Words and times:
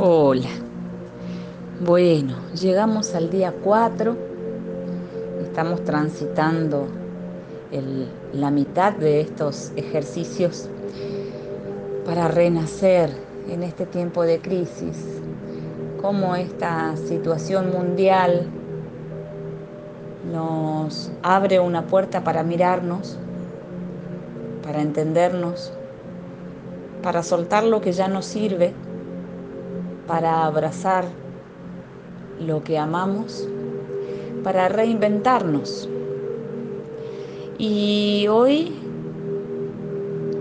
Hola. 0.00 0.46
Bueno, 1.80 2.36
llegamos 2.54 3.16
al 3.16 3.30
día 3.30 3.52
4. 3.64 4.16
Estamos 5.42 5.82
transitando 5.82 6.86
la 8.32 8.52
mitad 8.52 8.92
de 8.92 9.20
estos 9.20 9.72
ejercicios 9.74 10.68
para 12.06 12.28
renacer 12.28 13.10
en 13.48 13.64
este 13.64 13.86
tiempo 13.86 14.22
de 14.22 14.38
crisis. 14.38 15.20
Cómo 16.00 16.36
esta 16.36 16.96
situación 16.96 17.72
mundial 17.72 18.46
nos 20.32 21.10
abre 21.24 21.58
una 21.58 21.88
puerta 21.88 22.22
para 22.22 22.44
mirarnos, 22.44 23.18
para 24.62 24.80
entendernos, 24.80 25.72
para 27.02 27.24
soltar 27.24 27.64
lo 27.64 27.80
que 27.80 27.90
ya 27.90 28.06
no 28.06 28.22
sirve 28.22 28.72
para 30.08 30.46
abrazar 30.46 31.04
lo 32.40 32.64
que 32.64 32.78
amamos, 32.78 33.46
para 34.42 34.68
reinventarnos. 34.68 35.88
Y 37.58 38.26
hoy 38.28 38.72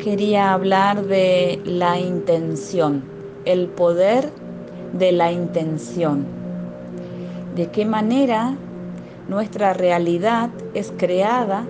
quería 0.01 0.53
hablar 0.53 1.05
de 1.05 1.61
la 1.65 1.99
intención, 1.99 3.03
el 3.43 3.67
poder 3.67 4.31
de 4.93 5.11
la 5.11 5.33
intención. 5.33 6.25
De 7.55 7.69
qué 7.69 7.85
manera 7.85 8.55
nuestra 9.27 9.73
realidad 9.73 10.49
es 10.73 10.93
creada 10.95 11.67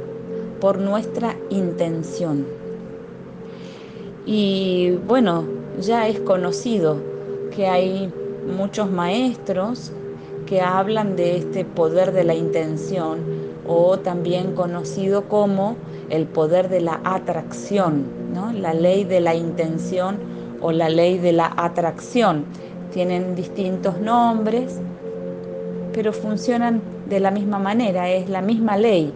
por 0.62 0.78
nuestra 0.78 1.36
intención. 1.50 2.45
Y 4.28 4.92
bueno, 5.08 5.45
ya 5.80 6.08
es 6.08 6.20
conocido 6.20 7.16
que 7.57 7.66
hay 7.66 8.13
muchos 8.55 8.91
maestros 8.91 9.91
que 10.45 10.61
hablan 10.61 11.16
de 11.16 11.38
este 11.38 11.66
poder 11.66 12.11
de 12.11 12.23
la 12.23 12.36
intención 12.36 13.17
o 13.67 13.97
también 13.97 14.53
conocido 14.53 15.23
como 15.23 15.75
el 16.11 16.27
poder 16.27 16.69
de 16.69 16.81
la 16.81 17.02
atracción, 17.03 18.05
¿no? 18.31 18.53
la 18.53 18.75
ley 18.75 19.05
de 19.05 19.22
la 19.22 19.33
intención 19.33 20.17
o 20.61 20.72
la 20.72 20.88
ley 20.88 21.17
de 21.17 21.31
la 21.31 21.52
atracción. 21.58 22.45
Tienen 22.94 23.33
distintos 23.33 23.99
nombres, 23.99 24.80
pero 25.94 26.14
funcionan 26.14 26.80
de 27.09 27.19
la 27.19 27.31
misma 27.31 27.58
manera, 27.58 28.08
es 28.11 28.30
la 28.30 28.44
misma 28.44 28.77
ley, 28.77 29.11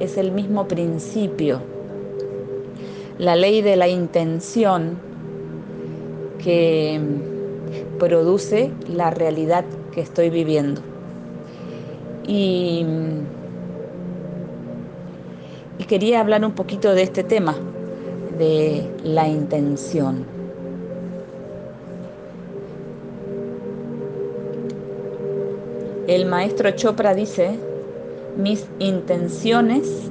es 0.00 0.18
el 0.18 0.32
mismo 0.32 0.66
principio. 0.66 1.60
La 3.18 3.36
ley 3.36 3.62
de 3.62 3.76
la 3.76 3.86
intención 3.86 4.98
que 6.42 7.00
produce 7.98 8.70
la 8.88 9.10
realidad 9.10 9.64
que 9.92 10.00
estoy 10.00 10.30
viviendo. 10.30 10.80
Y, 12.26 12.84
quería 15.86 16.20
hablar 16.20 16.42
un 16.44 16.52
poquito 16.52 16.94
de 16.94 17.02
este 17.02 17.22
tema, 17.22 17.54
de 18.38 18.90
la 19.04 19.28
intención. 19.28 20.24
El 26.08 26.24
maestro 26.24 26.70
Chopra 26.70 27.14
dice, 27.14 27.58
mis 28.38 28.66
intenciones 28.78 30.10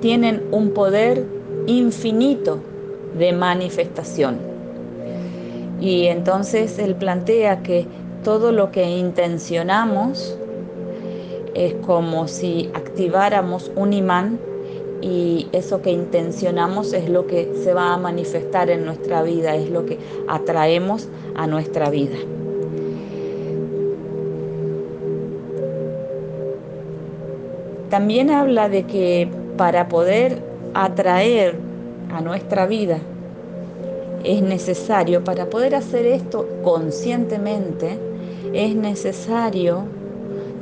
tienen 0.00 0.42
un 0.50 0.70
poder 0.70 1.24
infinito 1.66 2.58
de 3.16 3.32
manifestación. 3.32 4.51
Y 5.82 6.06
entonces 6.06 6.78
él 6.78 6.94
plantea 6.94 7.64
que 7.64 7.88
todo 8.22 8.52
lo 8.52 8.70
que 8.70 8.84
intencionamos 8.84 10.38
es 11.56 11.74
como 11.84 12.28
si 12.28 12.70
activáramos 12.72 13.72
un 13.74 13.92
imán 13.92 14.38
y 15.00 15.48
eso 15.50 15.82
que 15.82 15.90
intencionamos 15.90 16.92
es 16.92 17.08
lo 17.08 17.26
que 17.26 17.52
se 17.64 17.74
va 17.74 17.94
a 17.94 17.96
manifestar 17.96 18.70
en 18.70 18.84
nuestra 18.84 19.24
vida, 19.24 19.56
es 19.56 19.70
lo 19.70 19.84
que 19.84 19.98
atraemos 20.28 21.08
a 21.34 21.48
nuestra 21.48 21.90
vida. 21.90 22.16
También 27.90 28.30
habla 28.30 28.68
de 28.68 28.86
que 28.86 29.28
para 29.56 29.88
poder 29.88 30.44
atraer 30.74 31.56
a 32.08 32.20
nuestra 32.20 32.66
vida 32.66 33.00
es 34.24 34.42
necesario, 34.42 35.24
para 35.24 35.46
poder 35.50 35.74
hacer 35.74 36.06
esto 36.06 36.48
conscientemente, 36.62 37.98
es 38.52 38.74
necesario 38.74 39.84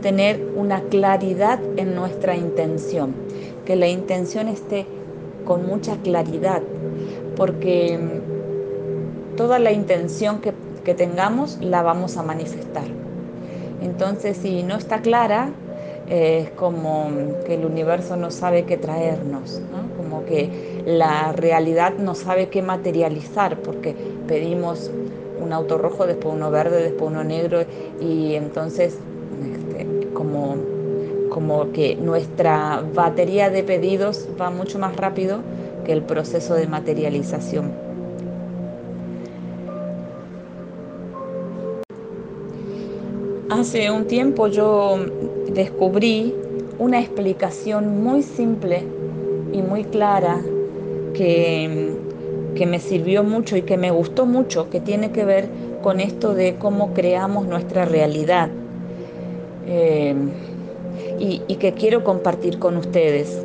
tener 0.01 0.41
una 0.57 0.81
claridad 0.83 1.61
en 1.77 1.95
nuestra 1.95 2.37
intención, 2.37 3.15
que 3.65 3.77
la 3.77 3.89
intención 3.89 4.49
esté 4.49 4.87
con 5.45 5.67
mucha 5.67 5.97
claridad, 5.97 6.63
porque 7.37 7.99
toda 9.37 9.59
la 9.59 9.73
intención 9.73 10.41
que, 10.41 10.55
tengamos 10.95 11.59
la 11.61 11.83
vamos 11.83 12.17
a 12.17 12.25
manifestar. 12.25 12.83
Entonces, 13.81 14.37
si 14.39 14.65
no 14.65 14.77
está 14.77 15.03
clara, 15.03 15.51
es 16.09 16.51
como 16.51 17.09
que 17.47 17.55
el 17.55 17.65
universo 17.65 18.17
no 18.17 18.33
sabe 18.33 18.65
qué 18.65 18.77
traernos, 18.77 19.63
como 19.97 20.25
que 20.25 20.51
la 20.87 21.33
realidad 21.33 21.95
no 21.99 22.15
sabe 22.15 22.49
qué 22.49 22.63
materializar, 22.63 23.59
porque 23.59 23.95
pedimos 24.27 24.91
un 25.41 25.53
auto 25.53 25.79
rojo, 25.79 26.07
después 26.07 26.35
uno 26.35 26.51
verde, 26.51 26.83
después 26.83 27.11
uno 27.11 27.25
negro, 27.25 27.65
y 28.01 28.35
entonces 28.35 28.99
este, 29.43 30.09
como, 30.13 30.57
como 31.31 31.73
que 31.73 31.97
nuestra 31.97 32.83
batería 32.95 33.51
de 33.51 33.63
pedidos 33.63 34.29
va 34.41 34.51
mucho 34.51 34.79
más 34.79 34.97
rápido 34.97 35.41
que 35.85 35.93
el 35.93 36.03
proceso 36.03 36.55
de 36.55 36.67
materialización. 36.67 37.73
Hace 43.51 43.91
un 43.91 44.07
tiempo 44.07 44.47
yo 44.47 44.97
descubrí 45.49 46.35
una 46.79 47.01
explicación 47.01 48.03
muy 48.03 48.23
simple 48.23 48.85
y 49.53 49.61
muy 49.61 49.85
clara 49.85 50.41
que, 51.15 51.93
que, 52.55 52.67
me 52.67 52.79
sirvió 52.79 53.23
mucho 53.23 53.57
y 53.57 53.63
que 53.63 53.77
me 53.77 53.91
gustó 53.91 54.27
mucho, 54.27 54.71
que 54.71 54.81
tiene 54.81 55.11
que 55.11 55.25
ver 55.25 55.49
con 55.83 56.01
esto 56.01 56.35
de 56.35 56.57
cómo 56.57 56.93
creamos 56.93 57.47
nuestra 57.47 57.85
realidad 57.85 58.51
eh, 59.67 60.15
y, 61.19 61.43
y 61.47 61.57
que 61.57 61.73
quiero 61.75 62.05
compartir 62.05 62.59
con 62.59 62.77
ustedes. 62.77 63.45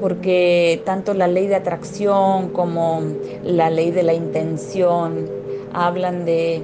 Porque 0.00 0.82
tanto 0.84 1.14
la 1.14 1.26
ley 1.26 1.46
de 1.46 1.54
atracción 1.54 2.50
como 2.50 3.02
la 3.42 3.70
ley 3.70 3.90
de 3.90 4.02
la 4.02 4.12
intención 4.12 5.26
hablan 5.72 6.24
de 6.24 6.62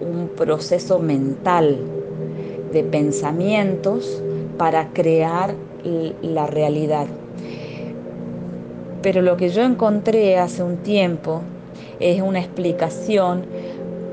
un 0.00 0.28
proceso 0.28 0.98
mental 0.98 1.78
de 2.72 2.82
pensamientos 2.82 4.22
para 4.56 4.88
crear 4.92 5.54
la 6.22 6.46
realidad. 6.46 7.06
Pero 9.02 9.20
lo 9.20 9.36
que 9.36 9.48
yo 9.48 9.62
encontré 9.62 10.38
hace 10.38 10.62
un 10.62 10.78
tiempo 10.78 11.42
es 11.98 12.22
una 12.22 12.40
explicación 12.40 13.44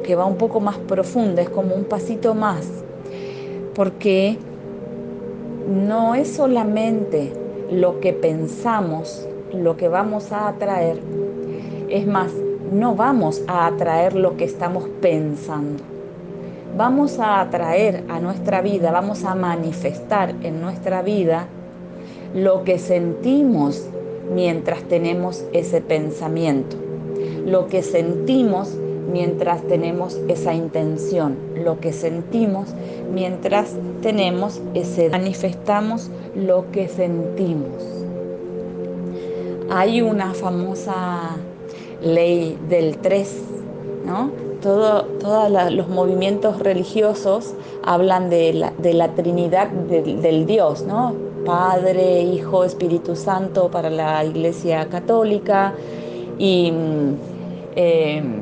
que 0.03 0.15
va 0.15 0.25
un 0.25 0.37
poco 0.37 0.59
más 0.59 0.77
profunda, 0.77 1.41
es 1.41 1.49
como 1.49 1.75
un 1.75 1.83
pasito 1.83 2.33
más, 2.33 2.67
porque 3.75 4.37
no 5.69 6.15
es 6.15 6.33
solamente 6.33 7.31
lo 7.71 7.99
que 7.99 8.13
pensamos 8.13 9.27
lo 9.53 9.77
que 9.77 9.87
vamos 9.87 10.31
a 10.31 10.47
atraer, 10.47 10.99
es 11.89 12.05
más, 12.05 12.31
no 12.71 12.95
vamos 12.95 13.41
a 13.47 13.65
atraer 13.65 14.15
lo 14.15 14.37
que 14.37 14.45
estamos 14.45 14.85
pensando. 15.01 15.83
Vamos 16.77 17.19
a 17.19 17.41
atraer 17.41 18.03
a 18.09 18.19
nuestra 18.19 18.61
vida, 18.61 18.91
vamos 18.91 19.23
a 19.23 19.33
manifestar 19.33 20.35
en 20.43 20.61
nuestra 20.61 21.01
vida 21.01 21.47
lo 22.35 22.63
que 22.63 22.77
sentimos 22.77 23.87
mientras 24.33 24.83
tenemos 24.83 25.43
ese 25.53 25.81
pensamiento, 25.81 26.77
lo 27.45 27.67
que 27.67 27.83
sentimos 27.83 28.77
mientras 29.11 29.63
tenemos 29.63 30.19
esa 30.27 30.53
intención, 30.53 31.35
lo 31.63 31.79
que 31.79 31.93
sentimos 31.93 32.69
mientras 33.11 33.75
tenemos 34.01 34.61
ese 34.73 35.09
manifestamos 35.09 36.09
lo 36.35 36.71
que 36.71 36.87
sentimos. 36.87 37.83
Hay 39.71 40.01
una 40.01 40.33
famosa 40.33 41.37
ley 42.01 42.57
del 42.69 42.97
3, 42.97 43.41
¿no? 44.05 44.31
todos 44.61 45.71
los 45.71 45.87
movimientos 45.87 46.59
religiosos 46.59 47.53
hablan 47.83 48.29
de 48.29 48.53
la, 48.53 49.15
Trinidad 49.15 49.69
del 49.69 50.45
Dios, 50.45 50.83
¿no? 50.83 51.28
Padre, 51.49 52.21
Hijo, 52.21 52.63
Espíritu 52.63 53.15
Santo 53.15 53.71
para 53.71 53.89
la 53.89 54.23
Iglesia 54.23 54.87
Católica 54.87 55.73
y 56.37 56.71
em, 57.75 58.35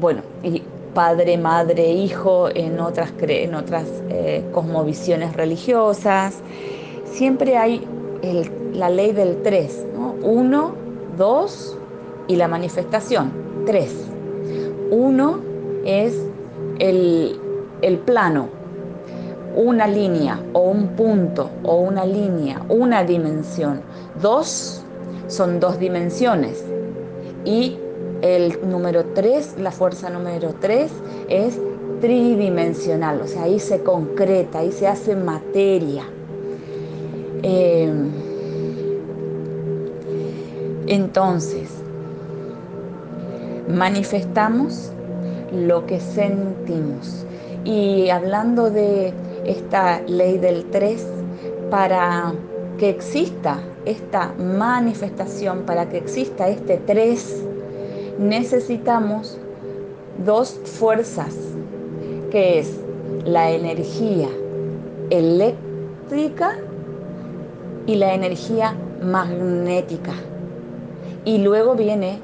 bueno, 0.00 0.22
y 0.42 0.62
padre, 0.94 1.36
madre, 1.36 1.90
hijo 1.90 2.48
en 2.48 2.80
otras, 2.80 3.12
en 3.20 3.54
otras 3.54 3.84
eh, 4.08 4.44
cosmovisiones 4.54 5.36
religiosas. 5.36 6.40
Siempre 7.04 7.58
hay 7.58 7.86
la 8.72 8.88
ley 8.88 9.12
del 9.12 9.42
tres, 9.42 9.84
uno, 10.22 10.72
dos 11.18 11.76
y 12.28 12.36
la 12.36 12.48
manifestación, 12.48 13.30
tres. 13.66 13.94
Uno 14.90 15.40
es 15.84 16.18
el, 16.78 17.38
el 17.82 17.98
plano, 17.98 18.57
una 19.58 19.88
línea 19.88 20.40
o 20.52 20.60
un 20.70 20.90
punto 20.90 21.50
o 21.64 21.78
una 21.80 22.04
línea, 22.04 22.62
una 22.68 23.02
dimensión. 23.02 23.80
Dos 24.22 24.82
son 25.26 25.58
dos 25.58 25.80
dimensiones 25.80 26.64
y 27.44 27.76
el 28.22 28.56
número 28.70 29.04
3, 29.14 29.56
la 29.58 29.72
fuerza 29.72 30.10
número 30.10 30.54
3 30.60 30.92
es 31.28 31.58
tridimensional, 32.00 33.20
o 33.20 33.26
sea, 33.26 33.42
ahí 33.42 33.58
se 33.58 33.82
concreta, 33.82 34.60
ahí 34.60 34.70
se 34.70 34.86
hace 34.86 35.16
materia. 35.16 36.04
Eh, 37.42 37.92
entonces, 40.86 41.68
manifestamos 43.68 44.92
lo 45.52 45.84
que 45.84 45.98
sentimos. 45.98 47.24
Y 47.64 48.08
hablando 48.10 48.70
de 48.70 49.12
esta 49.48 50.00
ley 50.06 50.38
del 50.38 50.66
3, 50.66 51.06
para 51.70 52.34
que 52.78 52.90
exista 52.90 53.60
esta 53.84 54.34
manifestación, 54.38 55.62
para 55.62 55.88
que 55.88 55.98
exista 55.98 56.48
este 56.48 56.76
3, 56.86 57.44
necesitamos 58.18 59.38
dos 60.24 60.60
fuerzas, 60.64 61.34
que 62.30 62.58
es 62.58 62.78
la 63.24 63.50
energía 63.50 64.28
eléctrica 65.10 66.58
y 67.86 67.96
la 67.96 68.14
energía 68.14 68.76
magnética. 69.02 70.12
Y 71.24 71.38
luego 71.38 71.74
viene 71.74 72.20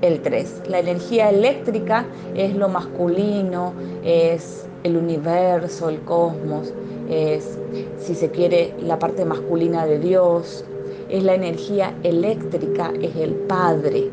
el 0.00 0.20
3. 0.20 0.62
La 0.68 0.78
energía 0.78 1.30
eléctrica 1.30 2.06
es 2.34 2.54
lo 2.54 2.68
masculino, 2.68 3.72
es 4.04 4.65
el 4.86 4.96
universo, 4.96 5.88
el 5.88 6.00
cosmos, 6.00 6.72
es, 7.10 7.58
si 7.98 8.14
se 8.14 8.30
quiere, 8.30 8.72
la 8.80 8.98
parte 8.98 9.24
masculina 9.24 9.84
de 9.84 9.98
Dios. 9.98 10.64
Es 11.08 11.22
la 11.22 11.34
energía 11.34 11.94
eléctrica, 12.02 12.92
es 13.00 13.14
el 13.16 13.32
Padre, 13.32 14.10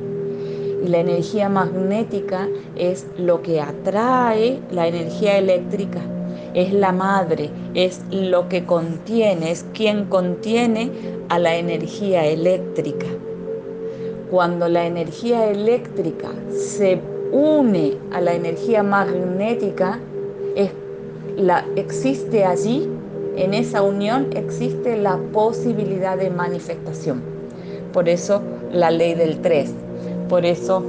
y 0.84 0.88
la 0.88 1.00
energía 1.00 1.48
magnética 1.48 2.50
es 2.76 3.08
lo 3.18 3.42
que 3.42 3.62
atrae 3.62 4.60
la 4.72 4.88
energía 4.88 5.38
eléctrica. 5.38 6.02
Es 6.54 6.72
la 6.72 6.92
madre, 6.92 7.50
es 7.74 8.02
lo 8.12 8.48
que 8.48 8.66
contiene, 8.66 9.52
es 9.52 9.66
quien 9.74 10.06
contiene 10.06 10.92
a 11.30 11.40
la 11.40 11.56
energía 11.56 12.26
eléctrica. 12.26 13.08
Cuando 14.30 14.68
la 14.68 14.86
energía 14.86 15.50
eléctrica 15.50 16.30
se 16.52 17.00
une 17.32 17.98
a 18.12 18.22
la 18.22 18.34
energía 18.34 18.84
magnética, 18.84 20.00
la, 21.38 21.66
existe 21.76 22.46
allí, 22.46 22.90
en 23.36 23.54
esa 23.54 23.82
unión 23.82 24.28
existe 24.36 24.98
la 24.98 25.18
posibilidad 25.32 26.18
de 26.18 26.30
manifestación. 26.30 27.22
Por 27.92 28.10
eso 28.10 28.42
la 28.72 28.92
ley 28.92 29.14
del 29.16 29.40
3 29.42 29.74
por 30.34 30.46
eso 30.46 30.84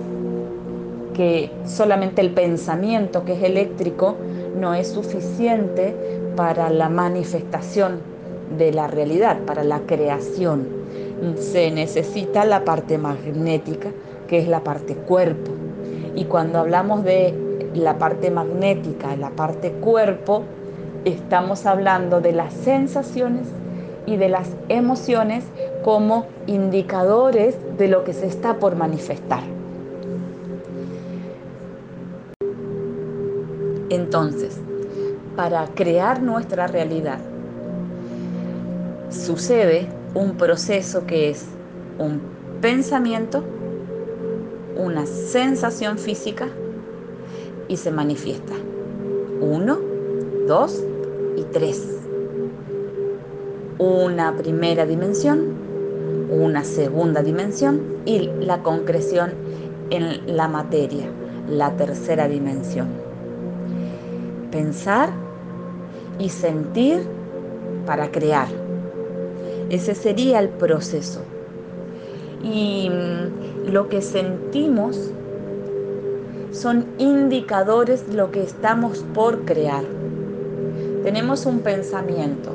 que 1.12 1.50
solamente 1.66 2.22
el 2.22 2.30
pensamiento 2.30 3.26
que 3.26 3.34
es 3.34 3.42
eléctrico 3.42 4.16
no 4.58 4.74
es 4.74 4.88
suficiente 4.88 5.94
para 6.34 6.70
la 6.70 6.88
manifestación 6.88 7.98
de 8.56 8.72
la 8.72 8.86
realidad, 8.86 9.38
para 9.46 9.62
la 9.62 9.80
creación. 9.80 10.66
Se 11.38 11.70
necesita 11.70 12.44
la 12.44 12.64
parte 12.64 12.96
magnética, 12.96 13.90
que 14.28 14.38
es 14.38 14.48
la 14.48 14.64
parte 14.64 14.94
cuerpo. 14.94 15.50
Y 16.16 16.24
cuando 16.24 16.58
hablamos 16.58 17.04
de 17.04 17.34
la 17.80 17.98
parte 17.98 18.30
magnética, 18.30 19.16
la 19.16 19.30
parte 19.30 19.72
cuerpo, 19.72 20.42
estamos 21.04 21.66
hablando 21.66 22.20
de 22.20 22.32
las 22.32 22.52
sensaciones 22.52 23.48
y 24.06 24.16
de 24.16 24.28
las 24.28 24.48
emociones 24.68 25.44
como 25.82 26.26
indicadores 26.46 27.56
de 27.78 27.88
lo 27.88 28.04
que 28.04 28.12
se 28.12 28.26
está 28.26 28.58
por 28.58 28.76
manifestar. 28.76 29.42
Entonces, 33.90 34.58
para 35.36 35.66
crear 35.68 36.22
nuestra 36.22 36.66
realidad, 36.66 37.18
sucede 39.10 39.88
un 40.14 40.36
proceso 40.36 41.06
que 41.06 41.30
es 41.30 41.46
un 41.98 42.20
pensamiento, 42.60 43.44
una 44.76 45.06
sensación 45.06 45.98
física 45.98 46.48
y 47.68 47.76
se 47.76 47.90
manifiesta. 47.90 48.54
Uno, 49.40 49.78
dos 50.46 50.82
y 51.36 51.42
tres 51.52 51.94
una 53.78 54.36
primera 54.36 54.86
dimensión, 54.86 55.54
una 56.30 56.64
segunda 56.64 57.22
dimensión 57.22 57.82
y 58.04 58.30
la 58.40 58.62
concreción 58.62 59.32
en 59.90 60.36
la 60.36 60.48
materia, 60.48 61.06
la 61.48 61.76
tercera 61.76 62.28
dimensión. 62.28 62.88
Pensar 64.50 65.10
y 66.18 66.28
sentir 66.28 67.02
para 67.84 68.10
crear. 68.10 68.48
Ese 69.70 69.94
sería 69.94 70.38
el 70.38 70.50
proceso. 70.50 71.22
Y 72.44 72.88
mm, 72.88 73.72
lo 73.72 73.88
que 73.88 74.02
sentimos 74.02 75.10
son 76.54 76.86
indicadores 76.98 78.08
de 78.08 78.14
lo 78.14 78.30
que 78.30 78.42
estamos 78.42 79.04
por 79.12 79.44
crear. 79.44 79.82
Tenemos 81.02 81.46
un 81.46 81.60
pensamiento, 81.60 82.52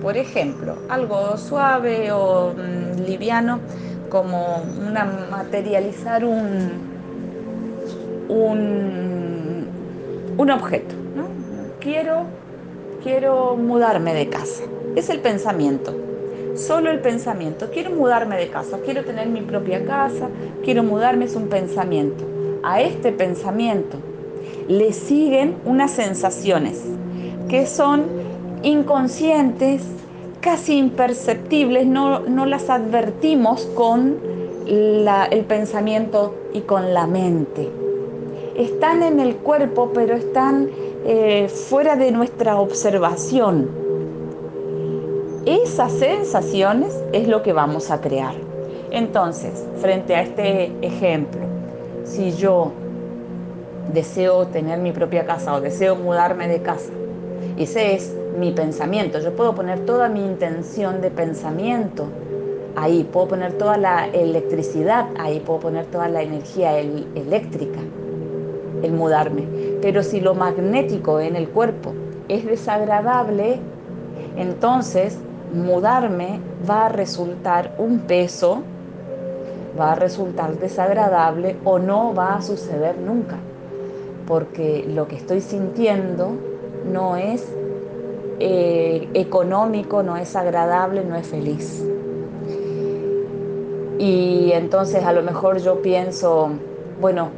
por 0.00 0.16
ejemplo, 0.16 0.76
algo 0.88 1.36
suave 1.36 2.12
o 2.12 2.54
mm, 2.54 3.02
liviano 3.02 3.58
como 4.08 4.62
una, 4.86 5.04
materializar 5.30 6.24
un, 6.24 6.70
un, 8.28 9.66
un 10.38 10.50
objeto. 10.50 10.94
Quiero, 11.80 12.22
quiero 13.02 13.56
mudarme 13.56 14.14
de 14.14 14.28
casa. 14.28 14.62
Es 14.94 15.10
el 15.10 15.20
pensamiento. 15.20 15.94
Solo 16.54 16.90
el 16.90 17.00
pensamiento. 17.00 17.70
Quiero 17.72 17.90
mudarme 17.90 18.36
de 18.36 18.48
casa, 18.48 18.78
quiero 18.84 19.04
tener 19.04 19.28
mi 19.28 19.42
propia 19.42 19.84
casa, 19.84 20.28
quiero 20.64 20.82
mudarme, 20.82 21.26
es 21.26 21.34
un 21.34 21.48
pensamiento. 21.48 22.35
A 22.68 22.80
este 22.80 23.12
pensamiento 23.12 23.96
le 24.66 24.92
siguen 24.92 25.54
unas 25.64 25.92
sensaciones 25.92 26.82
que 27.48 27.64
son 27.64 28.06
inconscientes, 28.64 29.82
casi 30.40 30.76
imperceptibles, 30.76 31.86
no, 31.86 32.18
las 32.44 32.68
advertimos 32.68 33.66
con 33.76 34.16
el 34.66 35.44
pensamiento 35.46 36.34
y 36.52 36.62
con 36.62 36.92
la 36.92 37.06
mente. 37.06 37.70
Están 38.56 39.04
en 39.04 39.20
el 39.20 39.36
cuerpo, 39.36 39.92
pero 39.94 40.16
están 40.16 40.68
eh, 41.04 41.48
fuera 41.48 41.94
de 41.94 42.10
nuestra 42.10 42.58
observación. 42.58 43.70
Esas 45.44 45.92
sensaciones 45.92 47.00
es 47.12 47.28
lo 47.28 47.44
que 47.44 47.52
vamos 47.52 47.92
a 47.92 48.00
crear. 48.00 48.34
Entonces, 48.90 49.64
frente 49.80 50.16
a 50.16 50.22
este 50.22 50.72
ejemplo, 50.82 51.45
si 52.06 52.32
yo 52.32 52.72
deseo 53.92 54.46
tener 54.46 54.78
mi 54.78 54.92
propia 54.92 55.26
casa 55.26 55.54
o 55.54 55.60
deseo 55.60 55.96
mudarme 55.96 56.48
de 56.48 56.62
casa, 56.62 56.90
ese 57.58 57.94
es 57.94 58.14
mi 58.38 58.52
pensamiento. 58.52 59.18
Yo 59.18 59.34
puedo 59.34 59.54
poner 59.54 59.80
toda 59.80 60.08
mi 60.08 60.24
intención 60.24 61.00
de 61.00 61.10
pensamiento 61.10 62.06
ahí, 62.76 63.04
puedo 63.04 63.28
poner 63.28 63.52
toda 63.54 63.78
la 63.78 64.06
electricidad 64.06 65.06
ahí, 65.18 65.40
puedo 65.40 65.60
poner 65.60 65.86
toda 65.86 66.08
la 66.08 66.22
energía 66.22 66.78
eléctrica, 66.78 67.80
el 68.82 68.92
mudarme. 68.92 69.44
Pero 69.80 70.02
si 70.02 70.20
lo 70.20 70.34
magnético 70.34 71.20
en 71.20 71.36
el 71.36 71.48
cuerpo 71.48 71.92
es 72.28 72.44
desagradable, 72.44 73.60
entonces 74.36 75.18
mudarme 75.54 76.40
va 76.68 76.86
a 76.86 76.88
resultar 76.88 77.72
un 77.78 78.00
peso, 78.00 78.62
va 79.78 79.92
a 79.92 79.94
resultar 79.94 80.58
desagradable 80.58 81.56
o 81.64 81.78
no 81.78 82.14
va 82.14 82.36
a 82.36 82.42
suceder 82.42 82.98
nunca, 82.98 83.36
porque 84.26 84.86
lo 84.88 85.06
que 85.08 85.16
estoy 85.16 85.40
sintiendo 85.40 86.30
no 86.90 87.16
es 87.16 87.46
eh, 88.38 89.08
económico, 89.14 90.02
no 90.02 90.16
es 90.16 90.36
agradable, 90.36 91.04
no 91.04 91.16
es 91.16 91.26
feliz. 91.26 91.84
Y 93.98 94.50
entonces 94.52 95.04
a 95.04 95.12
lo 95.12 95.22
mejor 95.22 95.58
yo 95.58 95.80
pienso, 95.80 96.50
bueno, 97.00 97.30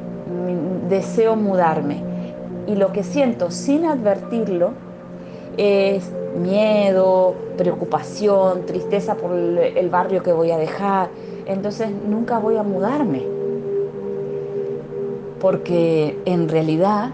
deseo 0.89 1.37
mudarme. 1.37 2.03
Y 2.67 2.75
lo 2.75 2.93
que 2.93 3.03
siento 3.03 3.51
sin 3.51 3.87
advertirlo 3.87 4.73
es 5.57 6.11
miedo, 6.37 7.35
preocupación, 7.57 8.67
tristeza 8.67 9.15
por 9.15 9.33
el 9.33 9.89
barrio 9.89 10.23
que 10.23 10.33
voy 10.33 10.51
a 10.51 10.59
dejar. 10.59 11.09
Entonces 11.49 11.91
nunca 11.91 12.39
voy 12.39 12.57
a 12.57 12.63
mudarme. 12.63 13.23
Porque 15.41 16.19
en 16.27 16.49
realidad 16.49 17.11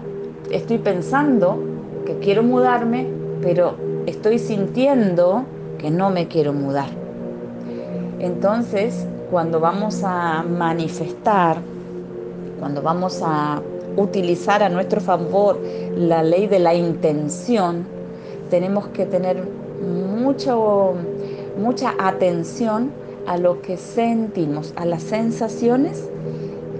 estoy 0.51 0.77
pensando 0.77 1.57
que 2.05 2.19
quiero 2.19 2.43
mudarme, 2.43 3.07
pero 3.41 3.75
estoy 4.05 4.37
sintiendo 4.39 5.43
que 5.77 5.89
no 5.89 6.09
me 6.09 6.27
quiero 6.27 6.53
mudar. 6.53 6.89
Entonces, 8.19 9.07
cuando 9.31 9.59
vamos 9.59 10.01
a 10.03 10.43
manifestar, 10.43 11.57
cuando 12.59 12.81
vamos 12.81 13.21
a 13.23 13.61
utilizar 13.95 14.63
a 14.63 14.69
nuestro 14.69 14.99
favor 14.99 15.59
la 15.95 16.23
ley 16.23 16.47
de 16.47 16.59
la 16.59 16.73
intención, 16.73 17.85
tenemos 18.49 18.87
que 18.87 19.05
tener 19.05 19.43
mucho, 19.81 20.95
mucha 21.57 21.93
atención 21.97 22.91
a 23.27 23.37
lo 23.37 23.61
que 23.61 23.77
sentimos, 23.77 24.73
a 24.75 24.85
las 24.85 25.03
sensaciones 25.03 26.09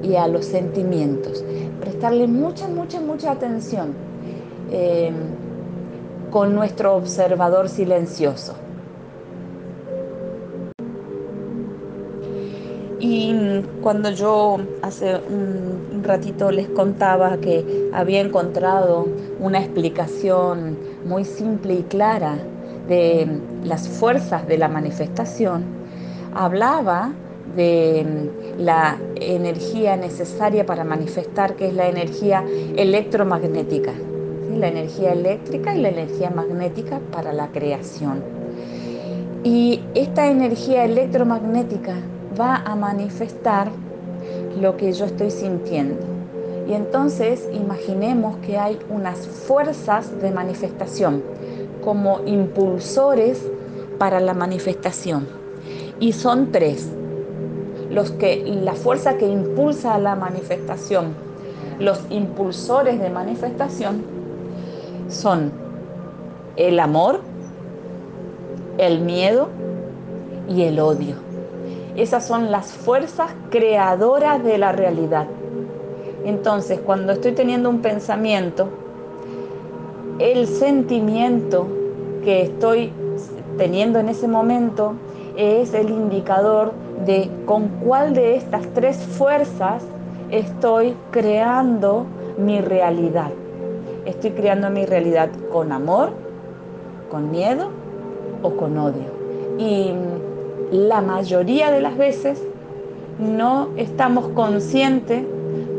y 0.04 0.16
a 0.16 0.28
los 0.28 0.46
sentimientos. 0.46 1.44
Prestarle 1.80 2.28
mucha, 2.28 2.68
mucha, 2.68 3.00
mucha 3.00 3.32
atención 3.32 3.94
eh, 4.72 5.12
con 6.32 6.54
nuestro 6.54 6.96
observador 6.96 7.70
silencioso. 7.70 8.56
Y 13.00 13.62
cuando 13.82 14.10
yo 14.10 14.58
hace 14.82 15.20
un 15.30 16.02
ratito 16.04 16.52
les 16.52 16.68
contaba 16.70 17.38
que 17.38 17.90
había 17.94 18.22
encontrado 18.22 19.08
una 19.40 19.60
explicación 19.60 20.78
muy 21.06 21.24
simple 21.24 21.76
y 21.76 21.84
clara 21.84 22.38
de 22.88 23.28
las 23.64 23.88
fuerzas 23.88 24.48
de 24.48 24.58
la 24.58 24.70
manifestación, 24.70 25.85
hablaba 26.36 27.14
de 27.56 28.32
la 28.58 28.98
energía 29.16 29.96
necesaria 29.96 30.66
para 30.66 30.84
manifestar, 30.84 31.56
que 31.56 31.68
es 31.68 31.74
la 31.74 31.88
energía 31.88 32.44
electromagnética, 32.76 33.94
la 34.54 34.68
energía 34.68 35.14
eléctrica 35.14 35.74
y 35.74 35.82
la 35.82 35.90
energía 35.90 36.30
magnética 36.30 37.00
para 37.12 37.34
la 37.34 37.48
creación. 37.48 38.22
Y 39.44 39.82
esta 39.94 40.28
energía 40.28 40.84
electromagnética 40.86 41.96
va 42.40 42.58
a 42.58 42.76
manifestar 42.76 43.70
lo 44.60 44.76
que 44.76 44.92
yo 44.92 45.06
estoy 45.06 45.32
sintiendo. 45.32 46.04
Y 46.68 46.74
entonces 46.74 47.48
imaginemos 47.54 48.38
que 48.38 48.58
hay 48.58 48.80
unas 48.90 49.28
fuerzas 49.28 50.20
de 50.20 50.32
manifestación 50.32 51.24
como 51.84 52.22
impulsores 52.26 53.40
para 54.00 54.20
la 54.20 54.34
manifestación. 54.34 55.45
Y 56.00 56.14
son 56.14 56.52
tres. 56.52 56.90
Los 57.90 58.12
que, 58.12 58.44
la 58.46 58.74
fuerza 58.74 59.18
que 59.18 59.28
impulsa 59.28 59.98
la 60.00 60.16
manifestación, 60.16 61.14
los 61.80 62.02
impulsores 62.10 63.00
de 63.00 63.10
manifestación 63.10 64.04
son 65.10 65.52
el 66.56 66.80
amor, 66.80 67.22
el 68.78 69.02
miedo 69.02 69.50
y 70.50 70.64
el 70.64 70.80
odio. 70.80 71.16
Esas 71.96 72.28
son 72.28 72.52
las 72.52 72.74
fuerzas 72.74 73.32
creadoras 73.50 74.44
de 74.44 74.58
la 74.58 74.72
realidad. 74.72 75.28
Entonces, 76.26 76.80
cuando 76.80 77.14
estoy 77.14 77.32
teniendo 77.34 77.70
un 77.70 77.82
pensamiento, 77.82 78.68
el 80.20 80.48
sentimiento 80.48 81.68
que 82.24 82.42
estoy 82.42 82.92
teniendo 83.58 84.00
en 84.00 84.10
ese 84.10 84.28
momento 84.28 84.96
es 85.38 85.74
el 85.74 85.90
indicador 85.90 86.74
de 87.06 87.30
con 87.46 87.68
cuál 87.84 88.14
de 88.14 88.36
estas 88.36 88.66
tres 88.74 88.98
fuerzas 88.98 89.84
estoy 90.32 90.96
creando 91.12 92.06
mi 92.38 92.62
realidad. 92.62 93.32
Estoy 94.06 94.32
creando 94.32 94.70
mi 94.70 94.86
realidad 94.86 95.30
con 95.52 95.72
amor, 95.72 96.12
con 97.10 97.32
miedo 97.32 97.70
o 98.42 98.52
con 98.52 98.78
odio. 98.78 99.16
Y 99.58 99.92
la 100.72 101.02
mayoría 101.02 101.72
de 101.72 101.82
las 101.82 101.98
veces 101.98 102.42
no 103.20 103.70
estamos 103.78 104.28
conscientes 104.30 105.24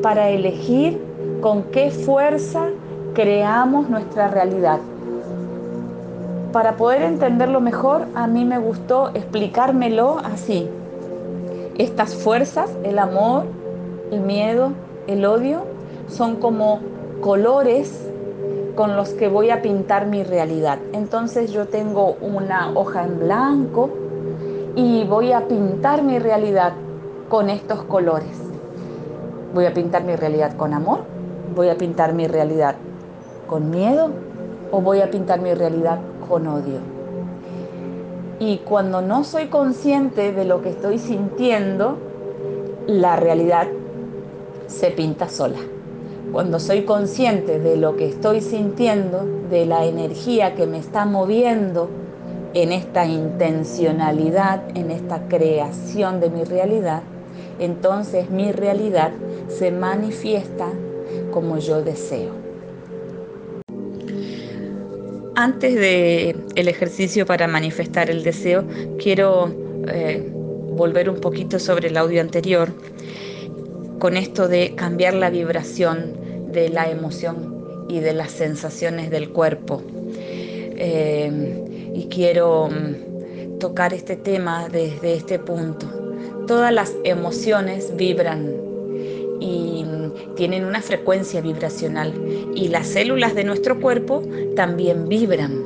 para 0.02 0.30
elegir 0.30 1.00
con 1.40 1.64
qué 1.64 1.90
fuerza 1.90 2.68
creamos 3.14 3.88
nuestra 3.88 4.28
realidad. 4.28 4.78
Para 6.53 6.76
poder 6.76 7.03
entenderlo 7.03 7.61
mejor, 7.61 8.07
a 8.15 8.26
mí 8.26 8.45
me 8.45 8.59
gustó 8.59 9.11
explicármelo 9.15 10.19
así. 10.25 10.69
Estas 11.76 12.15
fuerzas, 12.15 12.71
el 12.83 12.99
amor, 12.99 13.45
el 14.11 14.21
miedo, 14.21 14.73
el 15.07 15.25
odio, 15.25 15.62
son 16.09 16.37
como 16.37 16.81
colores 17.21 18.09
con 18.75 18.97
los 18.97 19.11
que 19.11 19.29
voy 19.29 19.50
a 19.50 19.62
pintar 19.62 20.07
mi 20.07 20.23
realidad. 20.23 20.79
Entonces 20.93 21.53
yo 21.53 21.67
tengo 21.67 22.17
una 22.21 22.71
hoja 22.75 23.05
en 23.05 23.19
blanco, 23.19 23.91
y 24.76 25.05
voy 25.05 25.33
a 25.33 25.49
pintar 25.49 26.03
mi 26.03 26.19
realidad 26.19 26.75
con 27.31 27.49
estos 27.49 27.83
colores. 27.85 28.38
Voy 29.55 29.65
a 29.65 29.73
pintar 29.73 30.05
mi 30.05 30.15
realidad 30.15 30.55
con 30.55 30.75
amor, 30.75 31.00
voy 31.55 31.71
a 31.71 31.79
pintar 31.79 32.12
mi 32.12 32.29
realidad 32.29 32.76
con 33.47 33.71
miedo 33.71 34.11
o 34.71 34.83
voy 34.83 35.00
a 35.00 35.11
pintar 35.11 35.41
mi 35.41 35.55
realidad 35.55 35.99
con 36.28 36.47
odio. 36.47 36.78
Y 38.38 38.59
cuando 38.59 39.00
no 39.00 39.25
soy 39.25 39.47
consciente 39.47 40.33
de 40.33 40.45
lo 40.45 40.62
que 40.62 40.71
estoy 40.71 40.99
sintiendo, 40.99 41.97
la 42.87 43.16
realidad 43.16 43.66
se 44.66 44.90
pinta 44.90 45.28
sola. 45.28 45.59
Cuando 46.33 46.59
soy 46.59 46.83
consciente 46.83 47.59
de 47.59 47.76
lo 47.76 47.97
que 47.97 48.09
estoy 48.09 48.40
sintiendo, 48.40 49.25
de 49.49 49.64
la 49.64 49.87
energía 49.87 50.54
que 50.54 50.66
me 50.66 50.78
está 50.78 51.06
moviendo, 51.06 51.88
en 52.56 52.73
esta 52.73 53.04
intencionalidad, 53.04 54.62
en 54.75 54.90
esta 54.90 55.28
creación 55.28 56.21
de 56.21 56.30
mi 56.30 56.42
realidad, 56.42 57.02
entonces 57.59 58.30
mi 58.30 58.50
realidad 58.50 59.12
se 59.49 59.71
manifiesta 59.71 60.68
como 61.33 61.59
yo 61.59 61.83
deseo. 61.83 62.46
Antes 65.38 65.75
de 65.75 66.35
el 66.55 66.66
ejercicio 66.66 67.26
para 67.26 67.47
manifestar 67.47 68.09
el 68.09 68.23
deseo, 68.23 68.64
quiero 68.99 69.55
eh, 69.87 70.26
volver 70.33 71.11
un 71.11 71.21
poquito 71.21 71.59
sobre 71.59 71.88
el 71.88 71.99
audio 71.99 72.23
anterior 72.23 72.73
con 73.99 74.16
esto 74.16 74.49
de 74.49 74.75
cambiar 74.75 75.12
la 75.12 75.28
vibración 75.28 76.14
de 76.52 76.71
la 76.71 76.88
emoción 76.88 77.87
y 77.87 78.00
de 78.00 78.14
las 78.14 78.31
sensaciones 78.31 79.11
del 79.11 79.28
cuerpo. 79.28 79.83
Eh, 80.78 81.93
y 81.95 82.07
quiero 82.07 82.71
mm, 82.71 83.59
tocar 83.59 83.93
este 83.93 84.16
tema 84.16 84.71
desde 84.71 85.16
este 85.16 85.38
punto. 85.38 85.87
Todas 86.47 86.73
las 86.73 86.95
emociones 87.05 87.95
vibran 87.95 88.65
y 89.40 89.85
tienen 90.37 90.64
una 90.64 90.83
frecuencia 90.83 91.40
vibracional 91.40 92.12
y 92.55 92.69
las 92.69 92.87
células 92.87 93.35
de 93.35 93.45
nuestro 93.45 93.81
cuerpo 93.81 94.23
también 94.55 95.09
vibran. 95.09 95.64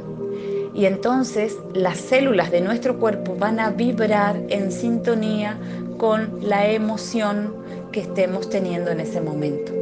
Y 0.74 0.86
entonces 0.86 1.56
las 1.74 1.98
células 1.98 2.50
de 2.50 2.60
nuestro 2.60 2.98
cuerpo 2.98 3.36
van 3.36 3.58
a 3.60 3.70
vibrar 3.70 4.40
en 4.48 4.70
sintonía 4.70 5.58
con 5.98 6.38
la 6.40 6.70
emoción 6.70 7.54
que 7.92 8.00
estemos 8.00 8.48
teniendo 8.48 8.90
en 8.90 9.00
ese 9.00 9.20
momento. 9.20 9.72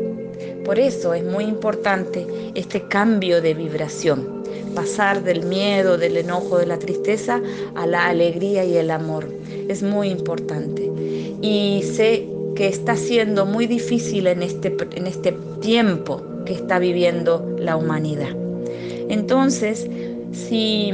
Por 0.64 0.78
eso 0.78 1.14
es 1.14 1.25
muy 1.25 1.45
importante 1.45 2.26
este 2.54 2.88
cambio 2.88 3.40
de 3.40 3.54
vibración 3.54 4.38
pasar 4.75 5.25
del 5.25 5.45
miedo, 5.45 5.99
del 5.99 6.16
enojo, 6.16 6.59
de 6.59 6.66
la 6.66 6.78
tristeza 6.78 7.40
a 7.75 7.87
la 7.87 8.07
alegría 8.07 8.64
y 8.64 8.76
el 8.76 8.90
amor. 8.90 9.28
Es 9.68 9.83
muy 9.83 10.09
importante. 10.09 10.90
Y 11.42 11.83
sé 11.83 12.28
que 12.58 12.66
está 12.66 12.96
siendo 12.96 13.46
muy 13.46 13.68
difícil 13.68 14.26
en 14.26 14.42
este, 14.42 14.76
en 14.96 15.06
este 15.06 15.30
tiempo 15.60 16.20
que 16.44 16.54
está 16.54 16.80
viviendo 16.80 17.54
la 17.56 17.76
humanidad. 17.76 18.34
Entonces, 19.08 19.88
si 20.32 20.92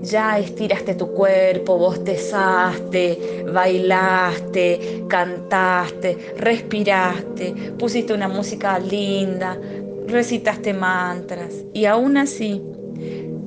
ya 0.00 0.38
estiraste 0.38 0.94
tu 0.94 1.08
cuerpo, 1.08 1.76
bostezaste, 1.76 3.44
bailaste, 3.52 5.04
cantaste, 5.06 6.16
respiraste, 6.38 7.52
pusiste 7.78 8.14
una 8.14 8.28
música 8.28 8.78
linda, 8.78 9.58
recitaste 10.06 10.72
mantras 10.72 11.52
y 11.74 11.84
aún 11.84 12.16
así 12.16 12.62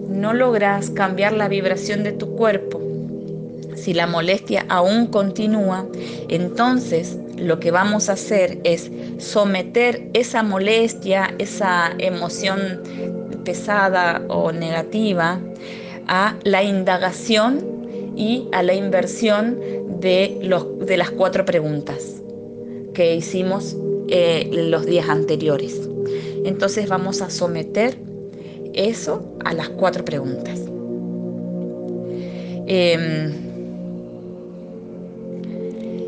no 0.07 0.36
logras 0.36 0.91
cambiar 0.91 1.34
la 1.34 1.48
vibración 1.48 2.03
de 2.03 2.12
tu 2.12 2.36
cuerpo, 2.36 2.79
si 3.74 3.95
la 3.95 4.05
molestia 4.05 4.65
aún 4.69 5.07
continúa, 5.07 5.88
entonces 6.29 7.17
lo 7.38 7.60
que 7.60 7.72
vamos 7.72 8.10
a 8.10 8.13
hacer 8.13 8.60
es 8.63 8.92
someter 9.18 10.10
esa 10.13 10.44
molestia, 10.44 11.34
esa 11.38 11.94
emoción 11.98 12.82
pesada 13.44 14.24
o 14.27 14.51
negativa 14.51 15.39
a 16.08 16.36
la 16.44 16.63
indagación 16.63 18.13
y 18.15 18.48
a 18.51 18.63
la 18.63 18.74
inversión 18.74 19.60
de, 20.00 20.38
los, 20.42 20.80
de 20.86 20.98
las 20.98 21.12
cuatro 21.12 21.46
preguntas 21.46 22.22
que 22.94 23.15
hicimos 23.15 23.75
eh, 24.08 24.50
los 24.51 24.86
días 24.86 25.10
anteriores. 25.10 25.80
Entonces 26.46 26.88
vamos 26.88 27.22
a 27.22 27.30
someter 27.30 27.98
eso 28.74 29.36
a 29.44 29.54
las 29.54 29.70
cuatro 29.70 30.06
preguntas. 30.06 30.60
Em, 32.68 33.32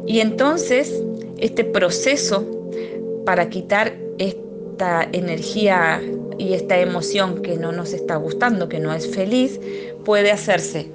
y 0.07 0.21
entonces 0.21 1.03
este 1.37 1.63
proceso 1.63 2.45
para 3.25 3.49
quitar 3.49 3.97
esta 4.17 5.07
energía 5.11 6.01
y 6.37 6.53
esta 6.53 6.79
emoción 6.79 7.41
que 7.41 7.57
no 7.57 7.71
nos 7.71 7.93
está 7.93 8.15
gustando, 8.15 8.69
que 8.69 8.79
no 8.79 8.93
es 8.93 9.07
feliz, 9.13 9.59
puede 10.05 10.31
hacerse, 10.31 10.89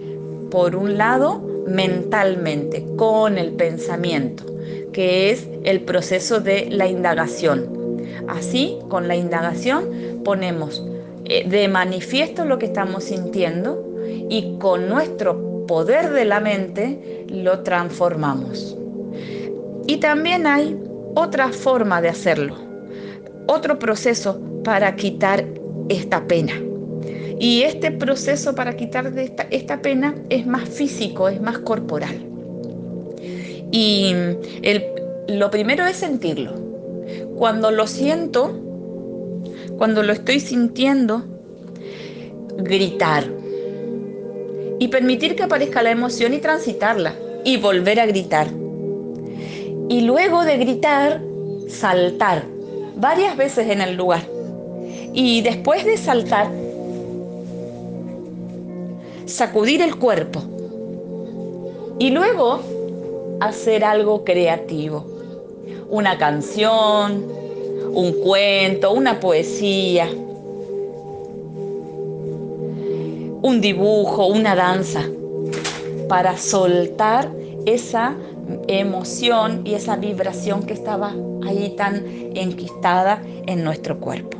por 0.50 0.76
un 0.76 0.96
lado, 0.98 1.42
mentalmente, 1.66 2.84
con 2.96 3.38
el 3.38 3.52
pensamiento, 3.52 4.44
que 4.92 5.30
es 5.30 5.48
el 5.64 5.80
proceso 5.82 6.40
de 6.40 6.68
la 6.70 6.86
indagación. 6.86 7.82
Así, 8.28 8.78
con 8.88 9.08
la 9.08 9.16
indagación, 9.16 10.20
ponemos 10.24 10.84
eh, 11.24 11.48
de 11.48 11.68
manifiesto 11.68 12.44
lo 12.44 12.58
que 12.58 12.66
estamos 12.66 13.04
sintiendo 13.04 13.84
y 14.28 14.56
con 14.58 14.88
nuestro 14.88 15.66
poder 15.66 16.12
de 16.12 16.24
la 16.24 16.40
mente 16.40 17.26
lo 17.28 17.60
transformamos. 17.60 18.76
Y 19.86 19.98
también 19.98 20.46
hay 20.46 20.78
otra 21.14 21.48
forma 21.48 22.00
de 22.00 22.08
hacerlo, 22.08 22.56
otro 23.46 23.78
proceso 23.78 24.40
para 24.64 24.94
quitar 24.96 25.44
esta 25.88 26.26
pena. 26.26 26.54
Y 27.38 27.62
este 27.62 27.90
proceso 27.90 28.54
para 28.54 28.76
quitar 28.76 29.06
esta, 29.18 29.46
esta 29.50 29.82
pena 29.82 30.14
es 30.30 30.46
más 30.46 30.68
físico, 30.68 31.28
es 31.28 31.40
más 31.40 31.58
corporal. 31.58 32.24
Y 33.72 34.14
lo 35.28 35.50
primero 35.50 35.84
es 35.86 35.96
sentirlo. 35.96 36.52
Cuando 37.36 37.70
lo 37.70 37.86
siento, 37.86 38.52
cuando 39.76 40.02
lo 40.02 40.12
estoy 40.12 40.38
sintiendo, 40.38 41.24
gritar. 42.58 43.24
Y 44.78 44.88
permitir 44.88 45.34
que 45.34 45.44
aparezca 45.44 45.82
la 45.82 45.90
emoción 45.90 46.34
y 46.34 46.38
transitarla. 46.38 47.14
Y 47.44 47.56
volver 47.56 47.98
a 47.98 48.06
gritar. 48.06 48.61
Y 49.92 50.00
luego 50.00 50.42
de 50.46 50.56
gritar, 50.56 51.20
saltar 51.68 52.44
varias 52.96 53.36
veces 53.36 53.68
en 53.68 53.82
el 53.82 53.94
lugar. 53.94 54.22
Y 55.12 55.42
después 55.42 55.84
de 55.84 55.98
saltar, 55.98 56.50
sacudir 59.26 59.82
el 59.82 59.96
cuerpo. 59.96 60.40
Y 61.98 62.08
luego 62.08 62.60
hacer 63.40 63.84
algo 63.84 64.24
creativo. 64.24 65.04
Una 65.90 66.16
canción, 66.16 67.26
un 67.92 68.12
cuento, 68.12 68.94
una 68.94 69.20
poesía, 69.20 70.08
un 73.42 73.60
dibujo, 73.60 74.24
una 74.24 74.54
danza, 74.54 75.02
para 76.08 76.38
soltar 76.38 77.30
esa 77.66 78.16
emoción 78.68 79.62
y 79.64 79.74
esa 79.74 79.96
vibración 79.96 80.64
que 80.64 80.74
estaba 80.74 81.14
ahí 81.44 81.74
tan 81.76 82.04
enquistada 82.34 83.22
en 83.46 83.64
nuestro 83.64 83.98
cuerpo. 83.98 84.38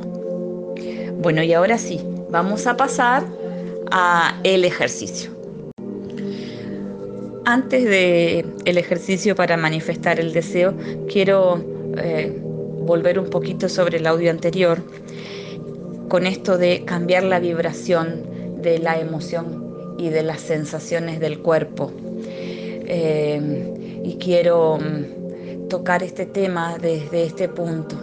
Bueno, 1.21 1.43
y 1.43 1.53
ahora 1.53 1.77
sí, 1.77 2.01
vamos 2.29 2.67
a 2.67 2.75
pasar 2.75 3.23
a 3.91 4.39
el 4.43 4.65
ejercicio. 4.65 5.31
Antes 7.45 7.83
de 7.83 8.45
el 8.65 8.77
ejercicio 8.77 9.35
para 9.35 9.57
manifestar 9.57 10.19
el 10.19 10.33
deseo, 10.33 10.73
quiero 11.11 11.63
eh, 11.97 12.41
volver 12.85 13.19
un 13.19 13.29
poquito 13.29 13.67
sobre 13.69 13.97
el 13.97 14.07
audio 14.07 14.31
anterior 14.31 14.81
con 16.07 16.25
esto 16.25 16.57
de 16.57 16.83
cambiar 16.85 17.23
la 17.23 17.39
vibración 17.39 18.61
de 18.61 18.79
la 18.79 18.99
emoción 18.99 19.95
y 19.97 20.09
de 20.09 20.23
las 20.23 20.41
sensaciones 20.41 21.19
del 21.19 21.39
cuerpo. 21.39 21.91
Eh, 22.25 23.82
y 24.03 24.17
quiero 24.17 24.77
mm, 24.77 25.67
tocar 25.69 26.03
este 26.03 26.25
tema 26.25 26.77
desde 26.77 27.23
este 27.23 27.47
punto. 27.49 27.95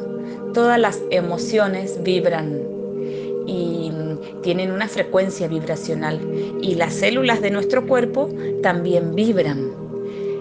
Todas 0.54 0.80
las 0.80 1.00
emociones 1.10 2.02
vibran 2.02 2.58
y 3.46 3.90
mm, 3.90 4.40
tienen 4.42 4.72
una 4.72 4.88
frecuencia 4.88 5.46
vibracional 5.46 6.20
y 6.60 6.74
las 6.74 6.94
células 6.94 7.40
de 7.40 7.50
nuestro 7.50 7.86
cuerpo 7.86 8.28
también 8.62 9.14
vibran. 9.14 9.70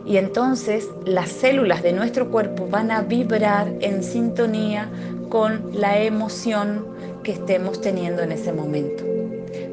Y 0.05 0.17
entonces 0.17 0.89
las 1.05 1.29
células 1.29 1.83
de 1.83 1.93
nuestro 1.93 2.31
cuerpo 2.31 2.67
van 2.67 2.89
a 2.89 3.01
vibrar 3.01 3.71
en 3.81 4.03
sintonía 4.03 4.89
con 5.29 5.69
la 5.73 6.01
emoción 6.01 6.85
que 7.23 7.33
estemos 7.33 7.79
teniendo 7.79 8.23
en 8.23 8.31
ese 8.31 8.51
momento. 8.51 9.03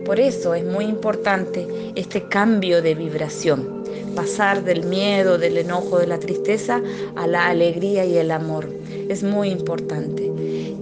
Por 0.05 0.21
eso 0.21 0.55
es 0.55 0.65
muy 0.65 0.85
importante 0.85 1.67
este 1.97 2.23
cambio 2.29 2.83
de 2.83 2.95
vibración, 2.95 3.76
pasar 4.15 4.65
del 4.65 4.85
miedo, 4.85 5.39
del 5.39 5.59
enojo, 5.59 5.99
de 5.99 6.07
la 6.07 6.19
tristeza 6.19 6.83
a 7.17 7.27
la 7.27 7.49
alegría 7.49 8.05
y 8.05 8.17
el 8.17 8.31
amor. 8.31 8.69
Es 9.09 9.23
muy 9.23 9.51
importante. 9.51 10.31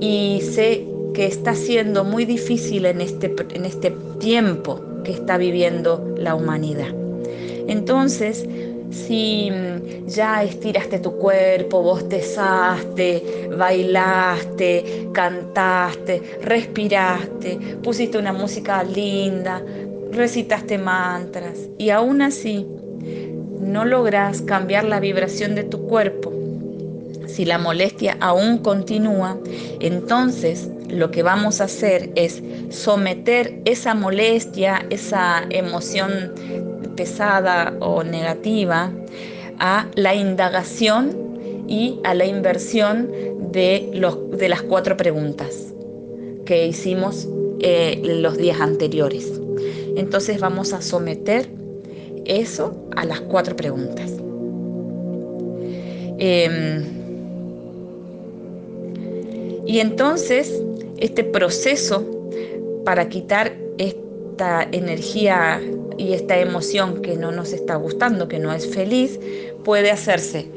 Y 0.00 0.40
sé 0.42 0.86
que 1.14 1.26
está 1.26 1.54
siendo 1.54 2.04
muy 2.04 2.24
difícil 2.24 2.86
en 2.86 3.00
este, 3.00 3.34
en 3.54 3.64
este 3.64 3.92
tiempo 4.18 4.80
que 5.04 5.12
está 5.12 5.38
viviendo 5.38 6.14
la 6.18 6.34
humanidad. 6.34 6.92
Entonces, 7.66 8.46
si 8.90 9.50
mm, 9.50 10.06
ya 10.06 10.42
estiraste 10.42 10.98
tu 10.98 11.16
cuerpo, 11.16 11.82
bostezaste, 11.82 13.48
bailaste, 13.56 15.08
cantaste, 15.12 16.22
respiraste, 16.42 17.58
pusiste 17.82 18.18
una 18.18 18.32
música 18.32 18.82
linda, 18.84 19.62
recitaste 20.12 20.78
mantras 20.78 21.58
y 21.78 21.90
aún 21.90 22.22
así 22.22 22.66
no 23.64 23.84
logras 23.84 24.42
cambiar 24.42 24.84
la 24.84 25.00
vibración 25.00 25.54
de 25.54 25.64
tu 25.64 25.86
cuerpo, 25.86 26.32
si 27.26 27.44
la 27.44 27.58
molestia 27.58 28.16
aún 28.20 28.58
continúa, 28.58 29.38
entonces 29.80 30.68
lo 30.88 31.10
que 31.10 31.22
vamos 31.22 31.60
a 31.60 31.64
hacer 31.64 32.10
es 32.14 32.42
someter 32.70 33.60
esa 33.64 33.94
molestia, 33.94 34.86
esa 34.90 35.44
emoción 35.50 36.32
pesada 36.96 37.74
o 37.80 38.04
negativa 38.04 38.92
a 39.58 39.88
la 39.94 40.14
indagación 40.14 41.64
y 41.66 41.98
a 42.04 42.14
la 42.14 42.26
inversión 42.26 43.10
de, 43.50 43.90
los, 43.94 44.30
de 44.32 44.48
las 44.48 44.62
cuatro 44.62 44.96
preguntas 44.96 45.74
que 46.44 46.66
hicimos 46.66 47.28
eh, 47.60 48.00
los 48.04 48.36
días 48.36 48.60
anteriores. 48.60 49.40
Entonces 49.96 50.40
vamos 50.40 50.72
a 50.72 50.82
someter 50.82 51.48
eso 52.24 52.74
a 52.96 53.04
las 53.04 53.20
cuatro 53.20 53.56
preguntas. 53.56 54.10
Em, 56.18 56.84
y 59.66 59.80
entonces 59.80 60.62
este 60.98 61.24
proceso 61.24 62.04
para 62.84 63.08
quitar 63.08 63.56
esta 63.78 64.66
energía 64.70 65.60
y 65.96 66.12
esta 66.12 66.38
emoción 66.38 67.02
que 67.02 67.16
no 67.16 67.32
nos 67.32 67.52
está 67.52 67.76
gustando, 67.76 68.28
que 68.28 68.38
no 68.38 68.52
es 68.52 68.66
feliz, 68.66 69.18
puede 69.64 69.90
hacerse, 69.90 70.48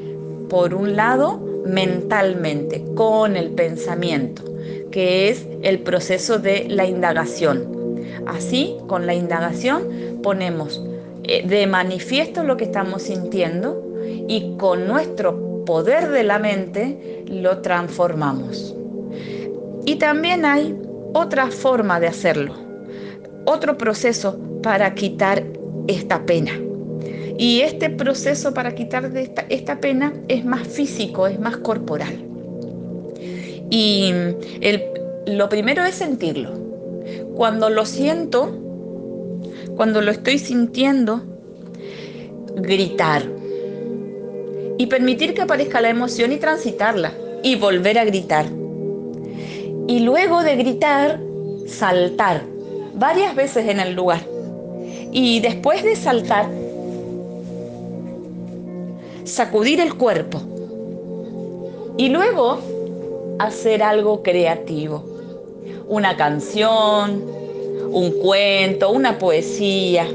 por 0.48 0.74
un 0.74 0.96
lado, 0.96 1.38
mentalmente, 1.64 2.84
con 2.94 3.36
el 3.36 3.50
pensamiento, 3.50 4.42
que 4.90 5.28
es 5.28 5.46
el 5.62 5.80
proceso 5.80 6.38
de 6.38 6.66
la 6.68 6.86
indagación. 6.86 7.98
Así, 8.26 8.76
con 8.86 9.06
la 9.06 9.14
indagación, 9.14 9.84
ponemos 10.22 10.82
de 11.28 11.66
manifiesto 11.66 12.42
lo 12.42 12.56
que 12.56 12.64
estamos 12.64 13.02
sintiendo 13.02 13.84
y 14.28 14.56
con 14.56 14.86
nuestro 14.86 15.64
poder 15.64 16.08
de 16.08 16.24
la 16.24 16.38
mente 16.38 17.24
lo 17.26 17.58
transformamos. 17.58 18.74
Y 19.84 19.96
también 19.96 20.44
hay 20.44 20.74
otra 21.12 21.50
forma 21.50 22.00
de 22.00 22.06
hacerlo, 22.06 22.54
otro 23.44 23.76
proceso 23.76 24.38
para 24.62 24.94
quitar 24.94 25.44
esta 25.86 26.24
pena. 26.24 26.52
Y 27.38 27.60
este 27.60 27.88
proceso 27.90 28.52
para 28.52 28.74
quitar 28.74 29.12
esta, 29.48 29.80
pena 29.80 30.12
es 30.26 30.44
más 30.44 30.66
físico, 30.66 31.26
es 31.26 31.38
más 31.38 31.58
corporal. 31.58 32.24
Y 33.70 34.12
lo 35.26 35.48
primero 35.48 35.84
es 35.84 35.94
sentirlo. 35.94 36.50
Cuando 37.34 37.70
lo 37.70 37.86
siento, 37.86 38.67
cuando 39.78 40.02
lo 40.02 40.10
estoy 40.10 40.40
sintiendo, 40.40 41.22
gritar. 42.56 43.22
y 44.80 44.86
permitir 44.86 45.34
que 45.34 45.42
aparezca 45.42 45.80
la 45.80 45.88
emoción 45.88 46.32
y 46.32 46.36
transitarla 46.36 47.12
y 47.42 47.56
volver 47.56 47.98
a 47.98 48.04
gritar. 48.04 48.46
Y 49.88 50.00
luego 50.00 50.42
de 50.42 50.56
gritar, 50.56 51.20
saltar 51.66 52.42
varias 52.94 53.34
veces 53.34 53.68
en 53.68 53.80
el 53.80 53.94
lugar. 53.94 54.20
Y 55.10 55.40
después 55.40 55.82
de 55.82 55.96
saltar, 55.96 56.48
sacudir 59.24 59.80
el 59.80 59.94
cuerpo. 59.94 60.40
Y 61.96 62.08
luego 62.08 62.58
hacer 63.40 63.82
algo 63.82 64.22
creativo. 64.22 65.04
Una 65.88 66.16
canción, 66.16 67.37
un 67.90 68.10
cuento, 68.12 68.90
una 68.90 69.18
poesía, 69.18 70.06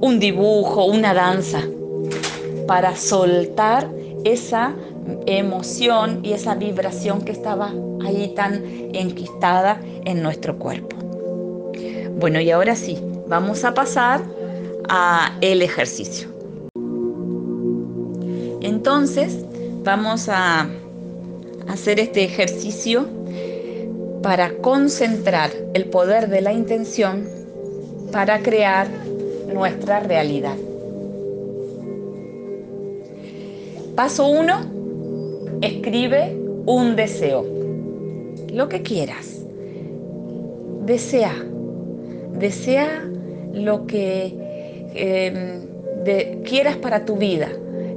un 0.00 0.18
dibujo, 0.18 0.84
una 0.84 1.14
danza, 1.14 1.62
para 2.66 2.96
soltar 2.96 3.88
esa 4.24 4.74
emoción 5.26 6.20
y 6.22 6.32
esa 6.32 6.54
vibración 6.54 7.22
que 7.22 7.32
estaba 7.32 7.72
ahí 8.04 8.32
tan 8.34 8.62
enquistada 8.92 9.80
en 10.04 10.22
nuestro 10.22 10.58
cuerpo. 10.58 10.96
Bueno, 12.18 12.40
y 12.40 12.50
ahora 12.50 12.74
sí, 12.76 12.98
vamos 13.26 13.64
a 13.64 13.74
pasar 13.74 14.22
a 14.88 15.36
el 15.40 15.62
ejercicio. 15.62 16.28
Entonces, 18.60 19.44
vamos 19.82 20.28
a 20.28 20.68
hacer 21.68 22.00
este 22.00 22.24
ejercicio 22.24 23.06
para 24.22 24.54
concentrar 24.58 25.50
el 25.74 25.86
poder 25.86 26.28
de 26.28 26.40
la 26.40 26.52
intención 26.52 27.28
para 28.12 28.40
crear 28.40 28.88
nuestra 29.52 30.00
realidad. 30.00 30.56
Paso 33.94 34.28
1. 34.28 35.58
Escribe 35.60 36.36
un 36.66 36.96
deseo. 36.96 37.44
Lo 38.52 38.68
que 38.68 38.82
quieras. 38.82 39.40
Desea. 40.86 41.34
Desea 42.38 43.04
lo 43.52 43.86
que 43.86 44.34
em, 44.94 46.42
quieras 46.44 46.76
para 46.76 47.04
tu 47.04 47.16
vida. 47.16 47.48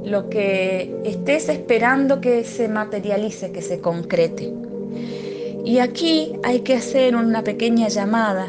Lo 0.04 0.28
que 0.28 0.92
estés 1.04 1.48
esperando 1.48 2.20
que 2.20 2.44
se 2.44 2.68
materialice, 2.68 3.52
que 3.52 3.62
se 3.62 3.80
concrete. 3.80 4.52
Y 5.64 5.78
aquí 5.78 6.32
hay 6.42 6.60
que 6.60 6.74
hacer 6.74 7.14
una 7.14 7.44
pequeña 7.44 7.88
llamada, 7.88 8.48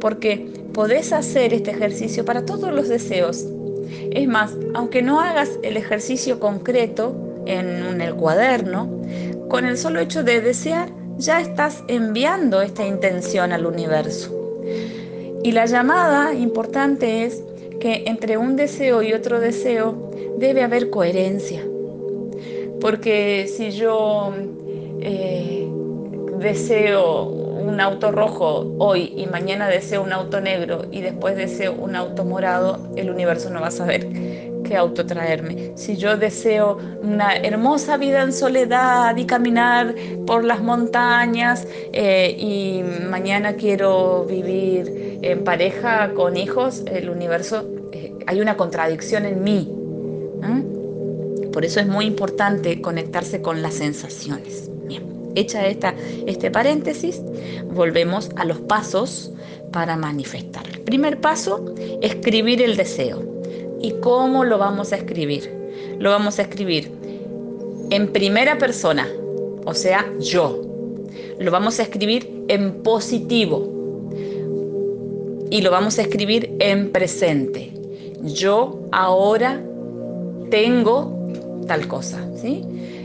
porque 0.00 0.46
podés 0.72 1.12
hacer 1.12 1.54
este 1.54 1.70
ejercicio 1.70 2.24
para 2.24 2.44
todos 2.44 2.72
los 2.72 2.88
deseos. 2.88 3.46
Es 4.10 4.26
más, 4.26 4.52
aunque 4.74 5.02
no 5.02 5.20
hagas 5.20 5.50
el 5.62 5.76
ejercicio 5.76 6.40
concreto 6.40 7.42
en, 7.46 8.00
el 8.00 8.14
cuaderno, 8.14 8.88
con 9.48 9.64
el 9.64 9.78
solo 9.78 10.00
hecho 10.00 10.22
de 10.22 10.40
desear, 10.40 10.88
ya 11.18 11.40
estás 11.40 11.82
enviando 11.88 12.62
esta 12.62 12.86
intención 12.86 13.52
al 13.52 13.66
universo. 13.66 14.36
Y 15.42 15.52
la 15.52 15.66
llamada 15.66 16.34
importante 16.34 17.24
es 17.24 17.42
que 17.78 18.04
entre 18.06 18.36
un 18.36 18.56
deseo 18.56 19.02
y 19.02 19.12
otro 19.12 19.40
deseo 19.40 20.12
debe 20.38 20.62
haber 20.62 20.90
coherencia. 20.90 21.64
Porque 22.80 23.50
si 23.54 23.70
yo 23.70 24.32
eh, 25.00 25.59
deseo 26.40 27.24
un 27.24 27.80
auto 27.80 28.10
rojo 28.10 28.74
hoy 28.78 29.12
y 29.16 29.26
mañana 29.26 29.68
deseo 29.68 30.02
un 30.02 30.12
auto 30.12 30.40
negro 30.40 30.86
y 30.90 31.02
después 31.02 31.36
deseo 31.36 31.74
un 31.74 31.94
auto 31.94 32.24
morado, 32.24 32.78
el 32.96 33.10
universo 33.10 33.50
no 33.50 33.60
va 33.60 33.68
a 33.68 33.70
saber 33.70 34.08
qué 34.64 34.76
auto 34.76 35.04
traerme. 35.04 35.72
Si 35.76 35.96
yo 35.96 36.16
deseo 36.16 36.78
una 37.02 37.36
hermosa 37.36 37.96
vida 37.96 38.22
en 38.22 38.32
soledad 38.32 39.16
y 39.16 39.26
caminar 39.26 39.94
por 40.26 40.44
las 40.44 40.62
montañas 40.62 41.66
eh, 41.92 42.34
y 42.38 42.82
mañana 43.08 43.54
quiero 43.54 44.24
vivir 44.24 45.18
en 45.22 45.44
pareja 45.44 46.12
con 46.14 46.36
hijos, 46.36 46.82
el 46.90 47.10
universo, 47.10 47.68
eh, 47.92 48.14
hay 48.26 48.40
una 48.40 48.56
contradicción 48.56 49.26
en 49.26 49.42
mí. 49.44 49.76
Por 51.52 51.64
eso 51.64 51.80
es 51.80 51.88
muy 51.88 52.04
importante 52.04 52.80
conectarse 52.80 53.42
con 53.42 53.60
las 53.60 53.74
sensaciones. 53.74 54.69
Hecha 55.34 55.66
esta, 55.66 55.94
este 56.26 56.50
paréntesis, 56.50 57.22
volvemos 57.72 58.30
a 58.36 58.44
los 58.44 58.58
pasos 58.60 59.32
para 59.72 59.96
manifestar. 59.96 60.68
El 60.68 60.80
primer 60.80 61.20
paso, 61.20 61.74
escribir 62.02 62.62
el 62.62 62.76
deseo. 62.76 63.22
¿Y 63.80 63.92
cómo 64.00 64.44
lo 64.44 64.58
vamos 64.58 64.92
a 64.92 64.96
escribir? 64.96 65.50
Lo 65.98 66.10
vamos 66.10 66.38
a 66.38 66.42
escribir 66.42 66.90
en 67.90 68.12
primera 68.12 68.58
persona, 68.58 69.08
o 69.64 69.74
sea, 69.74 70.06
yo. 70.18 70.62
Lo 71.38 71.50
vamos 71.50 71.78
a 71.80 71.82
escribir 71.82 72.44
en 72.48 72.82
positivo 72.82 73.80
y 75.50 75.62
lo 75.62 75.70
vamos 75.70 75.98
a 75.98 76.02
escribir 76.02 76.54
en 76.60 76.90
presente. 76.90 77.72
Yo 78.22 78.80
ahora 78.92 79.60
tengo 80.50 81.16
tal 81.66 81.88
cosa, 81.88 82.26
¿sí? 82.36 82.62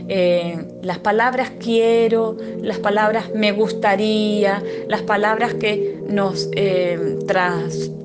Eh, 0.08 0.64
las 0.82 0.98
palabras 0.98 1.50
quiero, 1.58 2.36
las 2.62 2.78
palabras 2.78 3.30
me 3.34 3.50
gustaría, 3.50 4.62
las 4.86 5.02
palabras 5.02 5.54
que 5.54 6.00
nos 6.08 6.48
eh, 6.52 7.18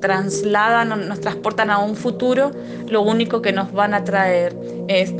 trasladan, 0.00 1.08
nos 1.08 1.20
transportan 1.20 1.70
a 1.70 1.78
un 1.78 1.94
futuro, 1.94 2.50
lo 2.88 3.02
único 3.02 3.40
que 3.40 3.52
nos 3.52 3.72
van 3.72 3.94
a 3.94 4.02
traer 4.02 4.56
es 4.88 5.14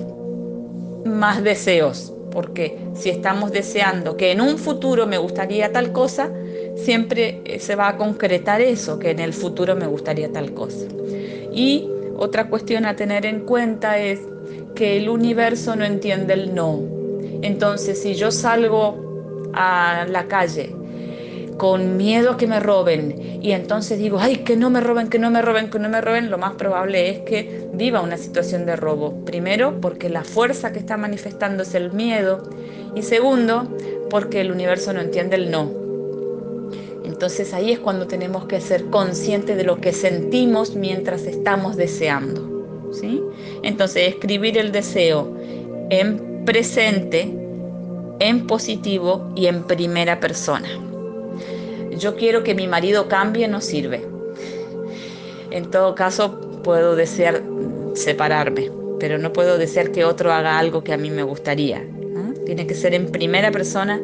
más 1.05 1.43
deseos, 1.45 2.13
porque 2.33 2.79
si 2.95 3.11
estamos 3.11 3.53
deseando 3.53 4.17
que 4.17 4.33
en 4.33 4.41
un 4.41 4.59
futuro 4.59 5.07
me 5.07 5.19
gustaría 5.19 5.71
tal 5.71 5.93
cosa, 5.93 6.31
siempre 6.75 7.43
eh, 7.45 7.61
se 7.61 7.77
va 7.77 7.89
a 7.89 7.97
concretar 7.97 8.61
eso, 8.61 8.99
que 8.99 9.11
en 9.11 9.21
el 9.21 9.33
futuro 9.33 9.77
me 9.77 9.87
gustaría 9.87 10.33
tal 10.33 10.53
cosa. 10.53 10.87
Y 11.53 11.92
otra 12.17 12.49
cuestión 12.49 12.87
a 12.87 12.97
tener 12.97 13.27
en 13.27 13.41
cuenta 13.41 13.99
es 13.99 14.21
que 14.75 14.97
el 14.97 15.09
universo 15.09 15.77
no 15.77 15.85
entiende 15.85 16.35
el 16.35 16.55
no. 16.55 16.81
Entonces, 17.43 18.01
si 18.01 18.15
yo 18.15 18.31
salgo 18.31 19.51
a 19.55 20.07
la 20.09 20.29
calle 20.29 20.75
con 21.59 21.97
miedo 21.97 22.33
a 22.33 22.37
que 22.37 22.47
me 22.47 22.61
roben 22.61 23.41
y 23.43 23.53
entonces 23.53 23.99
digo, 23.99 24.19
ay, 24.19 24.39
que 24.39 24.57
no 24.57 24.71
me 24.71 24.81
roben, 24.81 25.09
que 25.09 25.19
no 25.19 25.31
me 25.31 25.43
roben, 25.43 25.71
que 25.71 25.79
no 25.79 25.89
me 25.89 26.01
roben, 26.01 26.31
lo 26.31 26.39
más 26.39 26.55
probable 26.55 27.11
es 27.11 27.21
que 27.21 27.69
viva 27.73 28.01
una 28.01 28.17
situación 28.17 28.67
de 28.67 28.77
robo. 28.77 29.25
Primero, 29.25 29.81
porque 29.81 30.09
la 30.09 30.25
fuerza 30.25 30.73
que 30.73 30.79
está 30.79 30.97
manifestando 30.97 31.63
es 31.63 31.75
el 31.75 31.93
miedo 31.93 32.49
y 32.95 33.03
segundo, 33.03 33.69
porque 34.11 34.41
el 34.41 34.51
universo 34.53 34.93
no 34.93 35.01
entiende 35.01 35.37
el 35.37 35.51
no. 35.51 35.82
Entonces 37.05 37.53
ahí 37.53 37.73
es 37.73 37.79
cuando 37.79 38.07
tenemos 38.07 38.47
que 38.47 38.61
ser 38.61 38.85
conscientes 38.87 39.57
de 39.57 39.65
lo 39.65 39.81
que 39.81 39.93
sentimos 39.93 40.77
mientras 40.77 41.25
estamos 41.25 41.77
deseando. 41.77 42.53
Entonces, 43.63 44.09
escribir 44.09 44.59
el 44.59 44.73
deseo 44.73 45.35
en 45.91 46.45
presente, 46.45 47.33
en 48.19 48.47
positivo 48.47 49.33
y 49.35 49.47
en 49.47 49.65
primera 49.65 50.21
persona. 50.21 50.69
Yo 51.97 52.17
quiero 52.17 52.43
que 52.43 52.55
mi 52.55 52.67
marido 52.67 53.09
cambie, 53.09 53.49
no 53.49 53.61
sirve. 53.61 54.07
En 55.51 55.71
todo 55.71 55.95
caso, 55.95 56.63
puedo 56.63 56.97
desear 56.97 57.43
separarme, 57.95 58.71
pero 58.99 59.19
no 59.19 59.33
puedo 59.33 59.59
desear 59.59 59.93
que 59.93 60.05
otro 60.05 60.33
haga 60.33 60.59
algo 60.59 60.83
que 60.85 60.93
a 60.93 60.97
mí 60.97 61.11
me 61.11 61.23
gustaría. 61.23 61.87
Tiene 62.45 62.67
que 62.67 62.75
ser 62.75 62.95
en 62.95 63.07
primera 63.07 63.51
persona, 63.51 64.01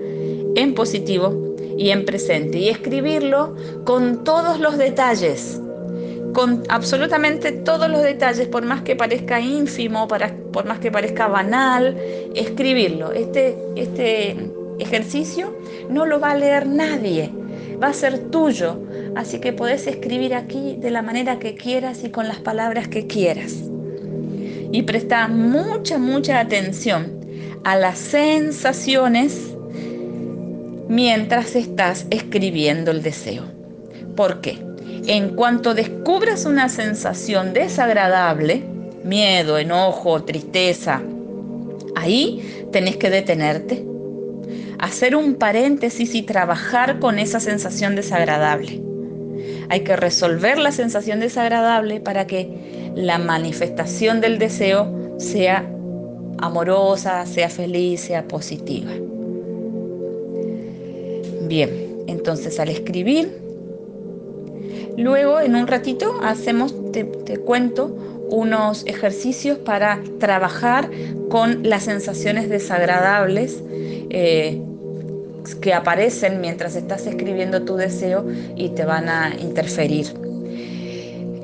en 0.55 0.75
positivo 0.75 1.48
y 1.79 1.91
en 1.91 2.05
presente. 2.05 2.59
Y 2.59 2.69
escribirlo 2.69 3.55
con 3.85 4.25
todos 4.25 4.61
los 4.61 4.77
detalles 4.77 5.63
con 6.33 6.63
absolutamente 6.69 7.53
todos 7.53 7.89
los 7.91 8.03
detalles, 8.03 8.49
por 8.49 8.65
más 8.65 8.83
que 8.83 8.95
parezca 8.95 9.41
ínfimo, 9.41 10.07
por 10.07 10.67
más 10.67 10.79
que 10.79 10.91
parezca 10.91 11.27
banal, 11.27 11.97
escribirlo. 12.35 13.13
Este, 13.13 13.57
este 13.77 14.37
ejercicio 14.79 15.57
no 15.91 16.07
lo 16.07 16.21
va 16.21 16.33
a 16.33 16.37
leer 16.37 16.67
nadie, 16.67 17.33
va 17.83 17.89
a 17.89 17.93
ser 17.93 18.31
tuyo, 18.31 18.81
así 19.17 19.41
que 19.41 19.53
podés 19.53 19.87
escribir 19.87 20.35
aquí 20.35 20.77
de 20.79 20.91
la 20.91 21.03
manera 21.03 21.39
que 21.39 21.55
quieras 21.55 22.05
y 22.05 22.11
con 22.11 22.29
las 22.29 22.39
palabras 22.39 22.89
que 22.89 23.07
quieras. 23.07 23.55
Y 24.71 24.83
presta 24.83 25.29
mucha, 25.29 25.99
mucha 25.99 26.41
atención 26.41 27.19
a 27.65 27.75
las 27.77 27.99
sensaciones 27.99 29.48
mientras 30.89 31.55
estás 31.55 32.07
escribiendo 32.11 32.91
el 32.91 33.03
deseo. 33.03 33.45
¿Por 34.17 34.41
qué? 34.41 34.59
En 35.07 35.37
cuanto 35.37 35.75
descubras 35.75 36.45
una 36.45 36.69
sensación 36.69 37.53
desagradable, 37.53 38.63
miedo, 39.05 39.59
enojo, 39.59 40.25
tristeza, 40.25 41.03
ahí 41.95 42.67
tenés 42.73 42.97
que 42.97 43.11
detenerte, 43.11 43.85
hacer 44.79 45.17
un 45.17 45.35
paréntesis 45.35 46.15
y 46.15 46.23
trabajar 46.23 46.99
con 46.99 47.19
esa 47.19 47.41
sensación 47.41 47.97
desagradable. 47.97 48.83
Hay 49.71 49.81
que 49.81 49.97
resolver 49.97 50.59
la 50.59 50.73
sensación 50.73 51.21
desagradable 51.21 52.01
para 52.01 52.27
que 52.27 52.93
la 52.95 53.19
manifestación 53.19 54.21
del 54.21 54.39
deseo 54.39 55.17
sea 55.19 55.69
amorosa, 56.39 57.27
sea 57.27 57.49
feliz, 57.49 58.01
sea 58.01 58.27
positiva. 58.27 58.91
Bien, 61.49 62.05
entonces 62.07 62.61
al 62.61 62.69
escribir, 62.69 63.39
luego 64.99 65.41
en 65.41 65.57
un 65.57 65.67
ratito 65.67 66.21
hacemos, 66.23 66.93
te, 66.93 67.07
cuento, 67.39 67.97
unos 68.29 68.85
ejercicios 68.87 69.57
para 69.57 70.03
trabajar 70.21 70.91
con 71.31 71.63
las 71.63 71.85
sensaciones 71.85 72.51
desagradables 72.51 73.63
eh, 74.11 74.61
que 75.63 75.73
aparecen 75.73 76.43
mientras 76.43 76.77
estás 76.77 77.07
escribiendo 77.07 77.63
tu 77.63 77.77
deseo 77.77 78.27
y 78.55 78.69
te 78.71 78.85
van 78.85 79.09
a 79.09 79.35
interferir. 79.41 80.09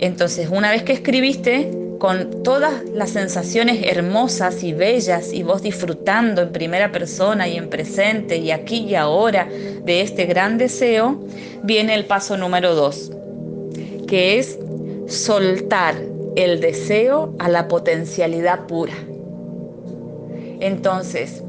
Entonces, 0.01 0.51
una 0.53 0.71
vez 0.71 0.83
que 0.83 0.93
escribiste, 0.93 1.71
con 2.05 2.43
todas 2.43 2.85
las 2.93 3.13
sensaciones 3.13 3.83
hermosas 3.83 4.63
y 4.63 4.75
bellas 4.75 5.33
y 5.33 5.43
vos 5.43 5.63
disfrutando 5.63 6.43
en 6.43 6.53
primera 6.53 6.93
persona 6.93 7.49
y 7.49 7.57
en 7.57 7.71
presente 7.71 8.37
y 8.37 8.51
aquí 8.51 8.81
y 8.81 8.95
ahora 8.95 9.49
de 9.49 10.03
este 10.03 10.27
gran 10.27 10.59
deseo, 10.59 11.19
viene 11.63 11.95
el 11.95 12.05
paso 12.05 12.37
número 12.37 12.75
dos, 12.75 13.11
que 14.07 14.39
es 14.39 14.59
soltar 15.07 15.95
el 16.37 16.61
deseo 16.61 17.35
a 17.39 17.49
la 17.49 17.69
potencialidad 17.69 18.67
pura. 18.67 18.93
Entonces, 20.61 21.43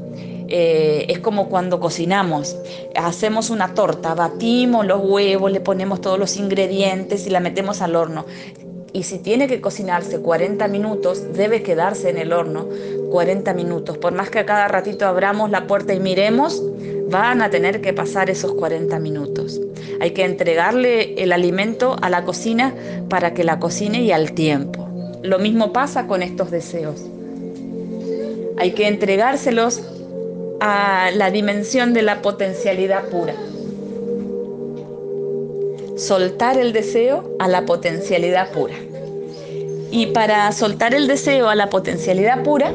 eh, 0.48 1.04
es 1.10 1.18
como 1.18 1.50
cuando 1.50 1.80
cocinamos, 1.80 2.56
hacemos 2.94 3.50
una 3.50 3.74
torta, 3.74 4.14
batimos 4.14 4.86
los 4.86 5.04
huevos, 5.04 5.52
le 5.52 5.60
ponemos 5.60 6.00
todos 6.00 6.18
los 6.18 6.38
ingredientes 6.38 7.26
y 7.26 7.30
la 7.30 7.40
metemos 7.40 7.82
al 7.82 7.94
horno. 7.94 8.24
Y 8.96 9.02
si 9.02 9.18
tiene 9.18 9.46
que 9.46 9.60
cocinarse 9.60 10.20
40 10.20 10.68
minutos, 10.68 11.34
debe 11.34 11.62
quedarse 11.62 12.08
en 12.08 12.16
el 12.16 12.32
horno 12.32 12.66
40 13.10 13.52
minutos. 13.52 13.98
Por 13.98 14.14
más 14.14 14.30
que 14.30 14.38
a 14.38 14.46
cada 14.46 14.68
ratito 14.68 15.06
abramos 15.06 15.50
la 15.50 15.66
puerta 15.66 15.92
y 15.92 16.00
miremos, 16.00 16.62
van 17.10 17.42
a 17.42 17.50
tener 17.50 17.82
que 17.82 17.92
pasar 17.92 18.30
esos 18.30 18.54
40 18.54 18.98
minutos. 18.98 19.60
Hay 20.00 20.12
que 20.12 20.24
entregarle 20.24 21.22
el 21.22 21.32
alimento 21.32 21.98
a 22.00 22.08
la 22.08 22.24
cocina 22.24 22.72
para 23.10 23.34
que 23.34 23.44
la 23.44 23.60
cocine 23.60 24.00
y 24.00 24.12
al 24.12 24.32
tiempo. 24.32 24.88
Lo 25.22 25.38
mismo 25.38 25.74
pasa 25.74 26.06
con 26.06 26.22
estos 26.22 26.50
deseos. 26.50 27.02
Hay 28.56 28.70
que 28.70 28.88
entregárselos 28.88 29.82
a 30.60 31.10
la 31.12 31.30
dimensión 31.30 31.92
de 31.92 32.00
la 32.00 32.22
potencialidad 32.22 33.10
pura. 33.10 33.34
Soltar 35.96 36.58
el 36.58 36.72
deseo 36.72 37.36
a 37.38 37.48
la 37.48 37.64
potencialidad 37.64 38.52
pura. 38.52 38.74
Y 39.90 40.06
para 40.06 40.52
soltar 40.52 40.94
el 40.94 41.06
deseo 41.06 41.48
a 41.48 41.54
la 41.54 41.70
potencialidad 41.70 42.42
pura, 42.42 42.72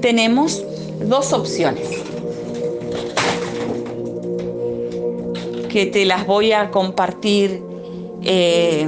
tenemos 0.00 0.64
dos 1.00 1.32
opciones 1.32 1.88
que 5.68 5.86
te 5.86 6.04
las 6.04 6.26
voy 6.26 6.52
a 6.52 6.70
compartir 6.70 7.62
eh, 8.22 8.86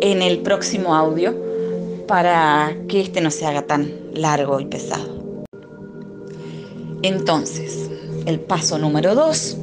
en 0.00 0.22
el 0.22 0.40
próximo 0.40 0.94
audio 0.94 1.34
para 2.06 2.76
que 2.88 3.00
este 3.00 3.20
no 3.20 3.30
se 3.30 3.46
haga 3.46 3.62
tan 3.62 3.92
largo 4.14 4.60
y 4.60 4.66
pesado. 4.66 5.18
Entonces, 7.02 7.88
el 8.26 8.40
paso 8.40 8.78
número 8.78 9.14
dos, 9.14 9.56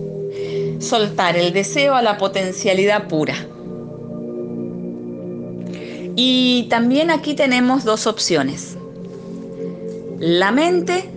soltar 0.80 1.38
el 1.38 1.54
deseo 1.54 1.96
a 1.96 2.02
la 2.02 2.18
potencialidad 2.18 3.08
pura. 3.08 3.36
Y 6.16 6.68
también 6.70 7.12
aquí 7.12 7.34
tenemos 7.34 7.84
dos 7.84 8.08
opciones. 8.08 8.78
La 10.20 10.52
mente, 10.52 11.10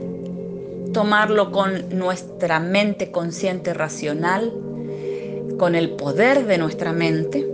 tomarlo 0.92 1.52
con 1.52 1.96
nuestra 1.96 2.58
mente 2.58 3.12
consciente 3.12 3.74
racional, 3.74 4.52
con 5.56 5.74
el 5.74 5.90
poder 5.90 6.46
de 6.46 6.58
nuestra 6.58 6.92
mente, 6.92 7.48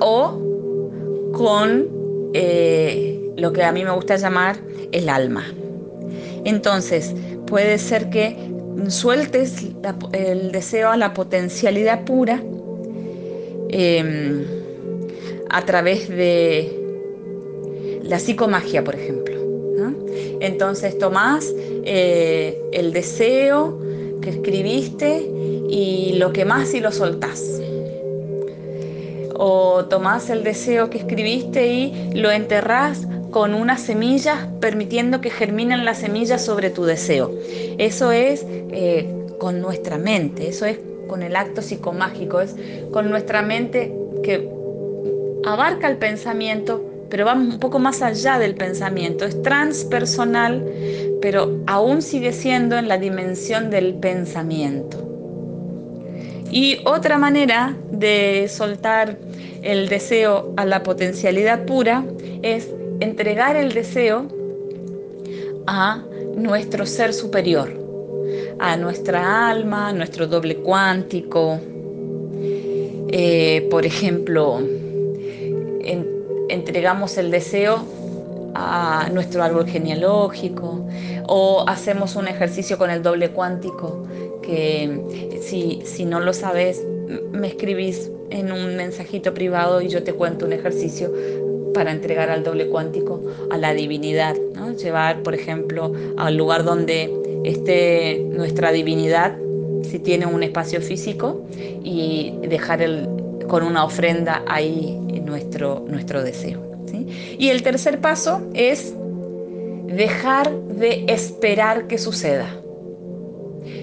o 0.00 0.38
con 1.32 1.88
eh, 2.34 3.32
lo 3.36 3.52
que 3.52 3.62
a 3.62 3.72
mí 3.72 3.84
me 3.84 3.92
gusta 3.92 4.16
llamar 4.16 4.58
el 4.92 5.08
alma. 5.08 5.44
Entonces, 6.44 7.14
puede 7.46 7.78
ser 7.78 8.10
que 8.10 8.36
sueltes 8.88 9.66
el 10.12 10.52
deseo 10.52 10.90
a 10.90 10.96
la 10.96 11.12
potencialidad 11.14 12.04
pura 12.04 12.42
em, 13.68 14.44
a 15.48 15.64
través 15.64 16.08
de 16.08 16.76
la 18.02 18.18
psicomagia, 18.18 18.84
por 18.84 18.94
ejemplo. 18.94 19.30
Entonces 20.40 20.98
tomás 20.98 21.52
eh, 21.84 22.60
el 22.72 22.92
deseo 22.92 23.78
que 24.22 24.30
escribiste 24.30 25.30
y 25.68 26.14
lo 26.14 26.32
quemás 26.32 26.74
y 26.74 26.80
lo 26.80 26.92
soltás. 26.92 27.60
O 29.34 29.84
tomás 29.86 30.28
el 30.30 30.42
deseo 30.44 30.90
que 30.90 30.98
escribiste 30.98 31.66
y 31.66 32.10
lo 32.14 32.30
enterrás 32.30 33.06
con 33.30 33.54
unas 33.54 33.80
semillas, 33.80 34.48
permitiendo 34.60 35.20
que 35.20 35.30
germinen 35.30 35.84
las 35.84 35.98
semillas 35.98 36.44
sobre 36.44 36.70
tu 36.70 36.84
deseo. 36.84 37.32
Eso 37.78 38.12
es 38.12 38.44
eh, 38.46 39.08
con 39.38 39.60
nuestra 39.60 39.98
mente, 39.98 40.48
eso 40.48 40.66
es 40.66 40.78
con 41.08 41.22
el 41.22 41.36
acto 41.36 41.62
psicomágico, 41.62 42.40
es 42.40 42.54
con 42.92 43.10
nuestra 43.10 43.42
mente 43.42 43.92
que 44.22 44.48
abarca 45.44 45.88
el 45.88 45.96
pensamiento, 45.96 46.84
pero 47.08 47.24
va 47.24 47.34
un 47.34 47.58
poco 47.58 47.78
más 47.78 48.02
allá 48.02 48.38
del 48.38 48.54
pensamiento, 48.54 49.24
es 49.24 49.40
transpersonal, 49.42 50.64
pero 51.20 51.60
aún 51.66 52.02
sigue 52.02 52.32
siendo 52.32 52.78
en 52.78 52.88
la 52.88 52.98
dimensión 52.98 53.70
del 53.70 53.94
pensamiento. 53.94 55.06
Y 56.50 56.78
otra 56.84 57.16
manera 57.16 57.76
de 57.90 58.46
soltar 58.48 59.16
el 59.62 59.88
deseo 59.88 60.52
a 60.56 60.64
la 60.64 60.82
potencialidad 60.82 61.64
pura 61.64 62.04
es 62.42 62.68
entregar 63.00 63.56
el 63.56 63.72
deseo 63.72 64.26
a 65.66 66.04
nuestro 66.36 66.86
ser 66.86 67.12
superior, 67.12 67.72
a 68.58 68.76
nuestra 68.76 69.48
alma, 69.48 69.88
a 69.88 69.92
nuestro 69.92 70.26
doble 70.26 70.56
cuántico. 70.56 71.58
Eh, 73.12 73.66
por 73.70 73.84
ejemplo, 73.84 74.60
entregamos 76.48 77.16
el 77.16 77.30
deseo 77.30 77.84
a 78.54 79.08
nuestro 79.12 79.42
árbol 79.42 79.66
genealógico 79.66 80.86
o 81.26 81.64
hacemos 81.68 82.16
un 82.16 82.28
ejercicio 82.28 82.78
con 82.78 82.90
el 82.90 83.02
doble 83.02 83.30
cuántico 83.30 84.04
que 84.42 85.38
si, 85.40 85.82
si 85.84 86.04
no 86.04 86.20
lo 86.20 86.32
sabes 86.32 86.84
me 87.32 87.48
escribís 87.48 88.10
en 88.30 88.52
un 88.52 88.76
mensajito 88.76 89.34
privado 89.34 89.80
y 89.80 89.88
yo 89.88 90.02
te 90.02 90.12
cuento 90.12 90.46
un 90.46 90.52
ejercicio 90.52 91.12
para 91.72 91.92
entregar 91.92 92.30
al 92.30 92.42
doble 92.42 92.68
cuántico 92.68 93.22
a 93.50 93.58
la 93.58 93.72
divinidad, 93.74 94.36
llevar, 94.76 95.22
por 95.22 95.34
ejemplo, 95.34 95.92
al 96.16 96.36
lugar 96.36 96.64
donde 96.64 97.10
esté 97.44 98.24
nuestra 98.30 98.72
divinidad, 98.72 99.36
si 99.82 99.98
tiene 99.98 100.26
un 100.26 100.42
espacio 100.42 100.80
físico, 100.80 101.44
y 101.82 102.34
dejar 102.42 102.82
el, 102.82 103.08
con 103.48 103.62
una 103.62 103.84
ofrenda 103.84 104.42
ahí 104.46 104.98
nuestro, 105.24 105.84
nuestro 105.88 106.22
deseo. 106.22 106.60
Y 107.38 107.48
el 107.48 107.62
tercer 107.62 108.00
paso 108.00 108.42
es 108.54 108.94
dejar 109.86 110.52
de 110.52 111.04
esperar 111.08 111.86
que 111.86 111.98
suceda. 111.98 112.56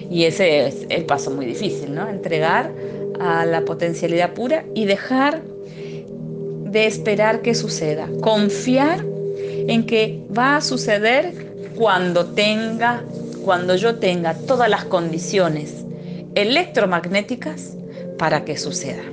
Y 0.10 0.23
ese 0.23 0.67
es 0.67 0.86
el 0.89 1.06
paso 1.06 1.32
muy 1.32 1.45
difícil, 1.45 1.93
¿no? 1.93 2.08
Entregar 2.08 2.71
a 3.19 3.45
la 3.45 3.65
potencialidad 3.65 4.34
pura 4.34 4.65
y 4.73 4.86
dejar 4.86 5.41
de 6.71 6.86
esperar 6.86 7.41
que 7.41 7.56
suceda. 7.56 8.08
Confiar 8.21 9.03
en 9.67 9.86
que 9.86 10.25
va 10.36 10.58
a 10.58 10.62
suceder 10.62 11.34
cuando 11.75 12.25
tenga, 12.25 13.03
cuando 13.43 13.75
yo 13.75 13.95
tenga 13.95 14.34
todas 14.34 14.69
las 14.69 14.86
condiciones 14.86 15.86
electromagnéticas 16.36 17.75
para 18.17 18.45
que 18.45 18.58
suceda. 18.58 19.03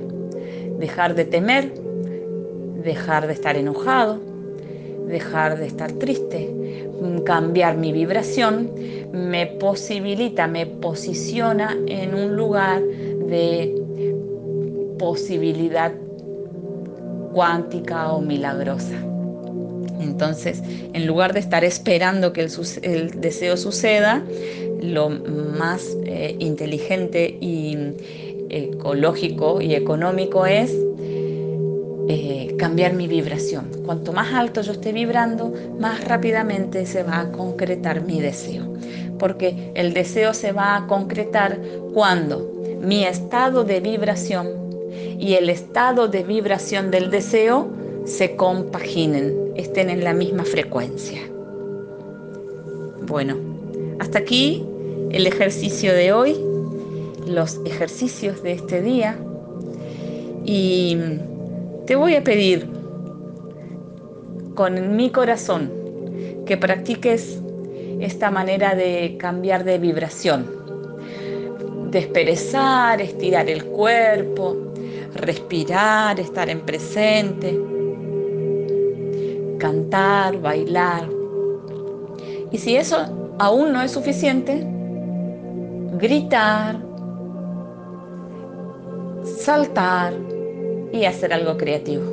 Dejar 0.79 1.15
de 1.15 1.25
temer, 1.25 1.73
dejar 2.83 3.27
de 3.27 3.33
estar 3.33 3.55
enojado, 3.55 4.19
dejar 5.07 5.57
de 5.57 5.67
estar 5.67 5.91
triste, 5.93 6.53
cambiar 7.25 7.77
mi 7.77 7.91
vibración, 7.91 8.71
me 9.11 9.47
posibilita, 9.47 10.47
me 10.47 10.65
posiciona 10.65 11.77
en 11.87 12.13
un 12.13 12.35
lugar 12.35 12.81
de 12.81 13.75
posibilidad 14.97 15.91
cuántica 17.35 18.13
o 18.13 18.21
milagrosa. 18.21 18.95
Entonces, 19.99 20.63
en 20.93 21.05
lugar 21.05 21.33
de 21.33 21.41
estar 21.41 21.65
esperando 21.65 22.31
que 22.31 22.47
el, 22.81 23.11
deseo 23.19 23.57
suceda, 23.57 24.23
lo 24.81 25.09
más 25.09 25.85
eh, 26.05 26.37
inteligente 26.39 27.37
y 27.41 27.77
ecológico 28.49 29.59
y 29.59 29.75
económico 29.75 30.45
es 30.45 30.73
eh, 32.07 32.55
cambiar 32.57 32.93
mi 32.93 33.07
vibración. 33.07 33.69
Cuanto 33.85 34.13
más 34.13 34.33
alto 34.33 34.61
yo 34.61 34.71
esté 34.71 34.93
vibrando, 34.93 35.53
más 35.77 36.05
rápidamente 36.05 36.85
se 36.85 37.03
va 37.03 37.19
a 37.19 37.31
concretar 37.33 38.01
mi 38.01 38.21
deseo. 38.21 38.63
Porque 39.19 39.71
el 39.75 39.93
deseo 39.93 40.33
se 40.33 40.53
va 40.53 40.77
a 40.77 40.87
concretar 40.87 41.59
cuando 41.93 42.49
mi 42.79 43.03
estado 43.03 43.65
de 43.65 43.81
vibración 43.81 44.64
y 45.19 45.33
el 45.33 45.49
estado 45.49 46.07
de 46.07 46.23
vibración 46.23 46.91
del 46.91 47.09
deseo 47.09 47.69
se 48.05 48.35
compaginen, 48.35 49.51
estén 49.55 49.89
en 49.89 50.03
la 50.03 50.13
misma 50.13 50.43
frecuencia. 50.45 51.19
Bueno, 53.07 53.37
hasta 53.99 54.19
aquí 54.19 54.65
el 55.11 55.27
ejercicio 55.27 55.93
de 55.93 56.11
hoy, 56.11 56.35
los 57.27 57.59
ejercicios 57.65 58.43
de 58.43 58.53
este 58.53 58.81
día 58.81 59.17
y 60.43 60.97
te 61.85 61.95
voy 61.95 62.15
a 62.15 62.23
pedir 62.23 62.67
con 64.53 64.95
mi 64.95 65.09
corazón 65.09 65.71
que 66.45 66.57
practiques 66.57 67.39
esta 67.99 68.29
manera 68.29 68.75
de 68.75 69.17
cambiar 69.19 69.63
de 69.63 69.77
vibración, 69.79 70.45
desperezar, 71.91 73.01
estirar 73.01 73.49
el 73.49 73.65
cuerpo, 73.65 74.64
respirar, 75.15 76.19
estar 76.19 76.49
en 76.49 76.61
presente, 76.61 77.59
cantar, 79.57 80.39
bailar. 80.41 81.09
Y 82.51 82.57
si 82.57 82.75
eso 82.75 83.33
aún 83.39 83.71
no 83.71 83.81
es 83.81 83.91
suficiente, 83.91 84.65
gritar, 85.97 86.79
saltar 89.23 90.13
y 90.91 91.05
hacer 91.05 91.33
algo 91.33 91.57
creativo. 91.57 92.03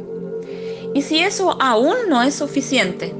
Y 0.95 1.03
si 1.03 1.21
eso 1.21 1.57
aún 1.61 1.95
no 2.09 2.23
es 2.23 2.35
suficiente, 2.35 3.15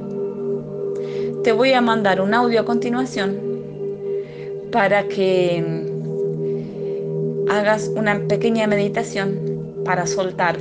te 1.43 1.51
voy 1.51 1.73
a 1.73 1.81
mandar 1.81 2.21
un 2.21 2.33
audio 2.33 2.61
a 2.61 2.65
continuación 2.65 3.37
para 4.71 5.07
que 5.07 5.63
hagas 7.49 7.91
una 7.95 8.19
pequeña 8.27 8.65
meditación 8.67 9.52
para 9.85 10.07
soltar 10.07 10.57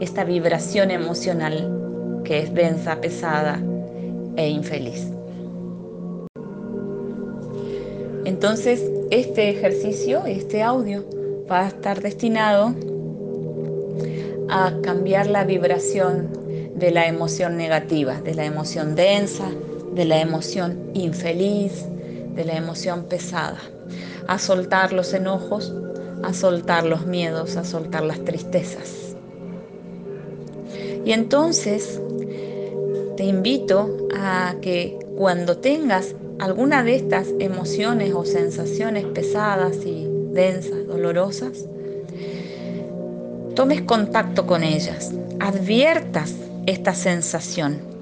esta 0.00 0.24
vibración 0.24 0.90
emocional 0.90 2.22
que 2.24 2.40
es 2.40 2.54
densa, 2.54 3.00
pesada 3.00 3.60
e 4.36 4.48
infeliz. 4.48 5.06
Entonces, 8.24 8.82
este 9.10 9.50
ejercicio, 9.50 10.26
este 10.26 10.62
audio, 10.62 11.04
va 11.50 11.66
a 11.66 11.68
estar 11.68 12.02
destinado 12.02 12.74
a 14.48 14.72
cambiar 14.82 15.28
la 15.28 15.44
vibración 15.44 16.28
de 16.74 16.90
la 16.90 17.06
emoción 17.06 17.56
negativa, 17.56 18.20
de 18.20 18.34
la 18.34 18.44
emoción 18.44 18.96
densa, 18.96 19.48
de 19.94 20.04
la 20.04 20.20
emoción 20.20 20.90
infeliz, 20.94 21.86
de 22.34 22.44
la 22.44 22.56
emoción 22.56 23.04
pesada, 23.04 23.58
a 24.28 24.38
soltar 24.38 24.92
los 24.92 25.14
enojos, 25.14 25.72
a 26.26 26.34
soltar 26.34 26.84
los 26.84 27.06
miedos, 27.06 27.56
a 27.56 27.64
soltar 27.64 28.02
las 28.02 28.24
tristezas. 28.24 29.16
Y 31.04 31.12
entonces 31.12 32.00
te 33.16 33.24
invito 33.24 34.08
a 34.14 34.56
que 34.60 34.98
cuando 35.16 35.58
tengas 35.58 36.14
alguna 36.38 36.82
de 36.82 36.96
estas 36.96 37.28
emociones 37.38 38.12
o 38.12 38.24
sensaciones 38.24 39.04
pesadas 39.06 39.76
y 39.86 40.06
densas, 40.32 40.86
dolorosas, 40.86 41.64
tomes 43.54 43.82
contacto 43.82 44.46
con 44.46 44.62
ellas, 44.62 45.12
adviertas 45.38 46.34
esta 46.66 46.94
sensación 46.94 47.96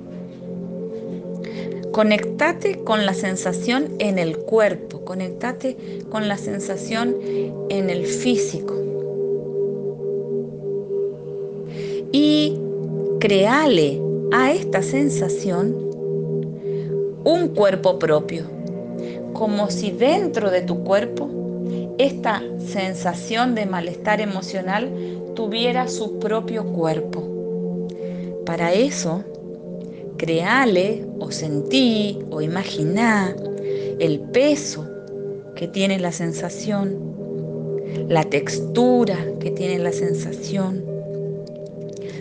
Conectate 1.95 2.83
con 2.83 3.07
la 3.07 3.15
sensación 3.15 3.95
en 4.01 4.19
el 4.19 4.37
cuerpo, 4.39 4.94
conectate 5.05 5.77
con 6.11 6.29
la 6.29 6.37
sensación 6.37 7.17
en 7.69 7.91
el 7.91 8.07
físico. 8.07 8.75
Y 12.13 12.59
créale 13.21 14.01
a 14.33 14.53
esta 14.53 14.83
sensación 14.83 15.75
un 17.25 17.49
cuerpo 17.49 17.99
propio, 17.99 18.45
como 19.33 19.71
si 19.71 19.91
dentro 19.91 20.51
de 20.51 20.63
tu 20.63 20.85
cuerpo 20.85 21.29
esta 21.99 22.43
sensación 22.59 23.55
de 23.55 23.67
malestar 23.67 24.21
emocional 24.21 24.91
tuviera 25.35 25.89
su 25.89 26.19
propio 26.19 26.65
cuerpo. 26.65 27.23
Para 28.45 28.73
eso, 28.73 29.25
Creale 30.17 31.05
o 31.19 31.33
sentí 31.33 32.21
o 32.31 32.41
imaginá 32.41 33.35
el 33.99 34.21
peso 34.21 34.87
que 35.55 35.69
tiene 35.69 35.99
la 35.99 36.13
sensación, 36.13 36.99
la 38.09 38.25
textura 38.25 39.17
que 39.41 39.51
tiene 39.51 39.79
la 39.79 39.93
sensación, 39.93 40.85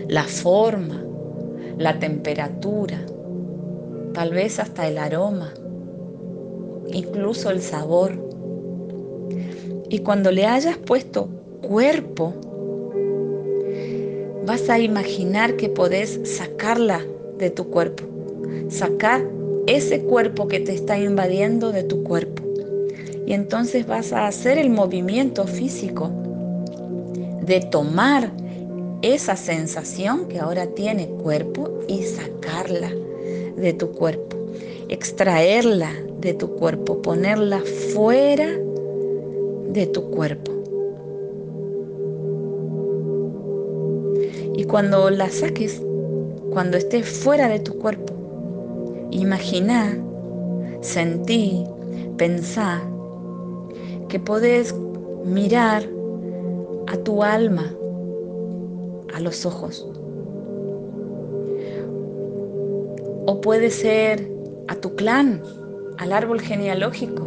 la 0.08 0.24
forma, 0.24 1.02
la 1.78 1.98
temperatura, 1.98 3.04
tal 4.12 4.30
vez 4.32 4.58
hasta 4.60 4.86
el 4.86 4.98
aroma, 4.98 5.52
incluso 6.92 7.50
el 7.50 7.60
sabor. 7.60 8.12
Y 9.88 9.98
cuando 9.98 10.30
le 10.30 10.46
hayas 10.46 10.78
puesto 10.78 11.28
cuerpo, 11.60 12.34
vas 14.46 14.68
a 14.68 14.78
imaginar 14.78 15.56
que 15.56 15.68
podés 15.68 16.20
sacarla 16.24 17.00
de 17.38 17.50
tu 17.50 17.70
cuerpo. 17.70 18.04
Sacar 18.68 19.24
ese 19.66 20.02
cuerpo 20.02 20.48
que 20.48 20.60
te 20.60 20.74
está 20.74 20.98
invadiendo 20.98 21.72
de 21.72 21.82
tu 21.82 22.04
cuerpo. 22.04 22.33
Y 23.26 23.32
entonces 23.32 23.86
vas 23.86 24.12
a 24.12 24.26
hacer 24.26 24.58
el 24.58 24.70
movimiento 24.70 25.46
físico 25.46 26.10
de 27.42 27.60
tomar 27.60 28.30
esa 29.02 29.36
sensación 29.36 30.28
que 30.28 30.40
ahora 30.40 30.66
tiene 30.66 31.08
cuerpo 31.08 31.80
y 31.88 32.02
sacarla 32.02 32.92
de 33.56 33.72
tu 33.72 33.92
cuerpo. 33.92 34.36
Extraerla 34.88 35.90
de 36.20 36.34
tu 36.34 36.56
cuerpo, 36.56 37.00
ponerla 37.00 37.60
fuera 37.92 38.48
de 39.68 39.86
tu 39.86 40.10
cuerpo. 40.10 40.52
Y 44.56 44.64
cuando 44.64 45.10
la 45.10 45.30
saques, 45.30 45.82
cuando 46.50 46.76
estés 46.76 47.08
fuera 47.08 47.48
de 47.48 47.58
tu 47.58 47.78
cuerpo. 47.78 48.12
Imagina, 49.10 49.98
sentí, 50.80 51.64
pensá 52.16 52.82
que 54.14 54.20
podés 54.20 54.72
mirar 55.24 55.82
a 56.86 56.96
tu 56.98 57.24
alma 57.24 57.74
a 59.12 59.18
los 59.18 59.44
ojos. 59.44 59.84
O 63.26 63.40
puede 63.40 63.70
ser 63.70 64.30
a 64.68 64.76
tu 64.76 64.94
clan, 64.94 65.42
al 65.98 66.12
árbol 66.12 66.40
genealógico, 66.40 67.26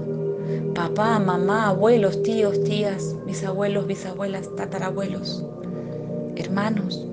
papá, 0.76 1.20
mamá, 1.20 1.68
abuelos, 1.68 2.24
tíos, 2.24 2.64
tías, 2.64 3.18
bisabuelos, 3.26 3.86
bisabuelas, 3.86 4.50
tatarabuelos, 4.56 5.44
hermanos 6.38 7.06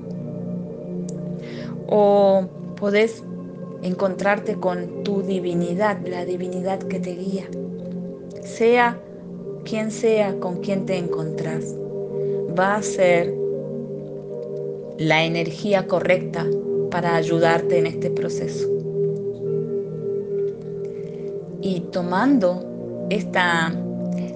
o 1.88 2.46
podés 2.76 3.24
encontrarte 3.82 4.54
con 4.54 5.02
tu 5.02 5.22
divinidad, 5.22 5.98
la 6.06 6.24
divinidad 6.24 6.78
que 6.78 7.00
te 7.00 7.16
guía. 7.16 7.48
Sea 8.40 9.00
quien 9.64 9.90
sea 9.90 10.38
con 10.38 10.60
quien 10.60 10.86
te 10.86 10.96
encontrás, 10.96 11.74
va 12.58 12.76
a 12.76 12.82
ser 12.82 13.34
la 14.98 15.24
energía 15.24 15.86
correcta 15.86 16.46
para 16.90 17.16
ayudarte 17.16 17.78
en 17.78 17.86
este 17.86 18.10
proceso. 18.10 18.68
Y 21.60 21.80
tomando 21.92 23.06
esta 23.10 23.74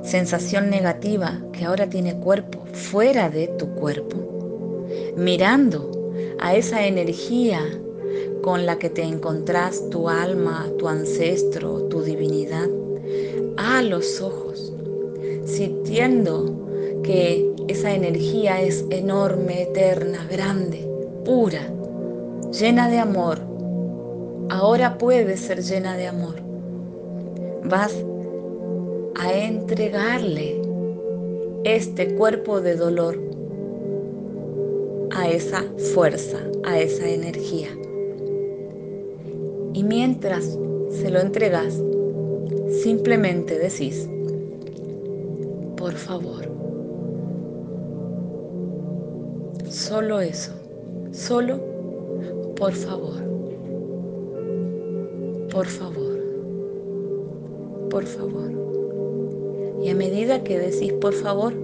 sensación 0.03 0.70
negativa 0.70 1.41
que 1.53 1.64
ahora 1.64 1.89
tiene 1.89 2.18
cuerpo 2.18 2.64
fuera 2.72 3.29
de 3.29 3.49
tu 3.49 3.68
cuerpo, 3.74 4.87
mirando 5.16 5.91
a 6.41 6.55
esa 6.55 6.87
energía 6.87 7.61
con 8.43 8.64
la 8.64 8.79
que 8.79 8.89
te 8.89 9.03
encontrás 9.03 9.91
tu 9.91 10.09
alma, 10.09 10.66
tu 10.79 10.89
ancestro, 10.89 11.83
tu 11.85 12.03
divinidad, 12.03 12.68
a 13.57 13.83
los 13.83 14.20
ojos, 14.20 14.47
sintiendo 15.59 17.03
que 17.03 17.53
esa 17.67 17.93
energía 17.93 18.63
es 18.63 18.85
enorme, 18.91 19.63
eterna, 19.63 20.25
grande, 20.31 20.89
pura, 21.25 21.69
llena 22.53 22.89
de 22.89 22.99
amor. 22.99 23.41
Ahora 24.51 24.99
puede 24.99 25.37
ser 25.37 25.65
llena 25.65 25.97
de 25.97 26.07
amor. 26.07 26.37
Vas 27.65 27.93
a 29.17 29.37
entregarle 29.37 30.63
este 31.65 32.15
cuerpo 32.15 32.61
de 32.61 32.77
dolor 32.77 33.19
a 35.11 35.29
esa 35.29 35.65
fuerza, 35.93 36.39
a 36.63 36.79
esa 36.79 37.09
energía. 37.09 37.71
Y 39.75 39.83
mientras 39.83 40.57
se 40.91 41.11
lo 41.11 41.19
entregas, 41.19 41.83
simplemente 42.81 43.59
decís, 43.59 44.09
por 45.89 45.97
favor, 45.97 46.45
solo 49.70 50.20
eso, 50.20 50.53
solo 51.12 51.59
por 52.57 52.74
favor, 52.74 53.16
por 55.51 55.66
favor, 55.66 56.18
por 57.89 58.05
favor. 58.05 58.53
Y 59.82 59.89
a 59.89 59.95
medida 59.95 60.45
que 60.45 60.59
decís 60.59 60.93
por 60.93 61.14
favor, 61.14 61.55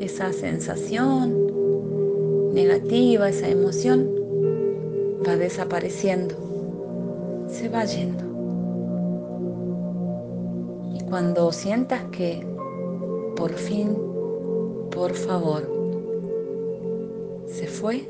esa 0.00 0.32
sensación 0.32 2.52
negativa, 2.52 3.28
esa 3.28 3.48
emoción, 3.48 4.10
va 5.24 5.36
desapareciendo, 5.36 6.34
se 7.46 7.68
va 7.68 7.84
yendo. 7.84 8.24
Y 10.96 11.00
cuando 11.04 11.52
sientas 11.52 12.02
que 12.10 12.53
por 13.36 13.52
fin, 13.52 13.96
por 14.90 15.12
favor, 15.12 15.68
se 17.46 17.66
fue, 17.66 18.02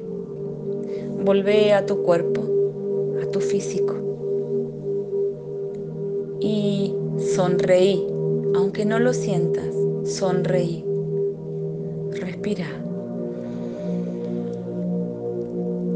volvé 1.25 1.72
a 1.72 1.87
tu 1.87 2.03
cuerpo, 2.03 2.43
a 3.22 3.27
tu 3.31 3.41
físico. 3.41 3.95
Y 6.41 6.95
sonreí, 7.35 8.07
aunque 8.55 8.85
no 8.85 8.99
lo 8.99 9.12
sientas, 9.12 9.75
sonreí. 10.05 10.85
Respira. 12.12 12.66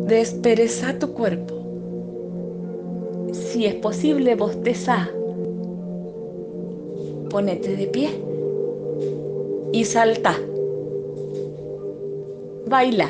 Despereza 0.07 0.99
tu 0.99 1.13
cuerpo. 1.13 1.55
Si 3.33 3.67
es 3.67 3.75
posible, 3.75 4.35
bosteza. 4.37 5.11
Ponete 7.29 7.77
de 7.77 7.87
pie 7.89 8.28
y 9.73 9.85
salta. 9.85 10.37
Baila. 12.67 13.09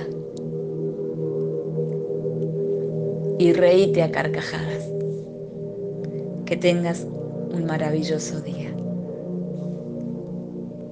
Y 3.39 3.53
reíte 3.53 4.03
a 4.03 4.11
carcajadas. 4.11 4.89
Que 6.45 6.57
tengas 6.57 7.07
un 7.53 7.67
maravilloso 7.67 8.41
día. 8.41 8.68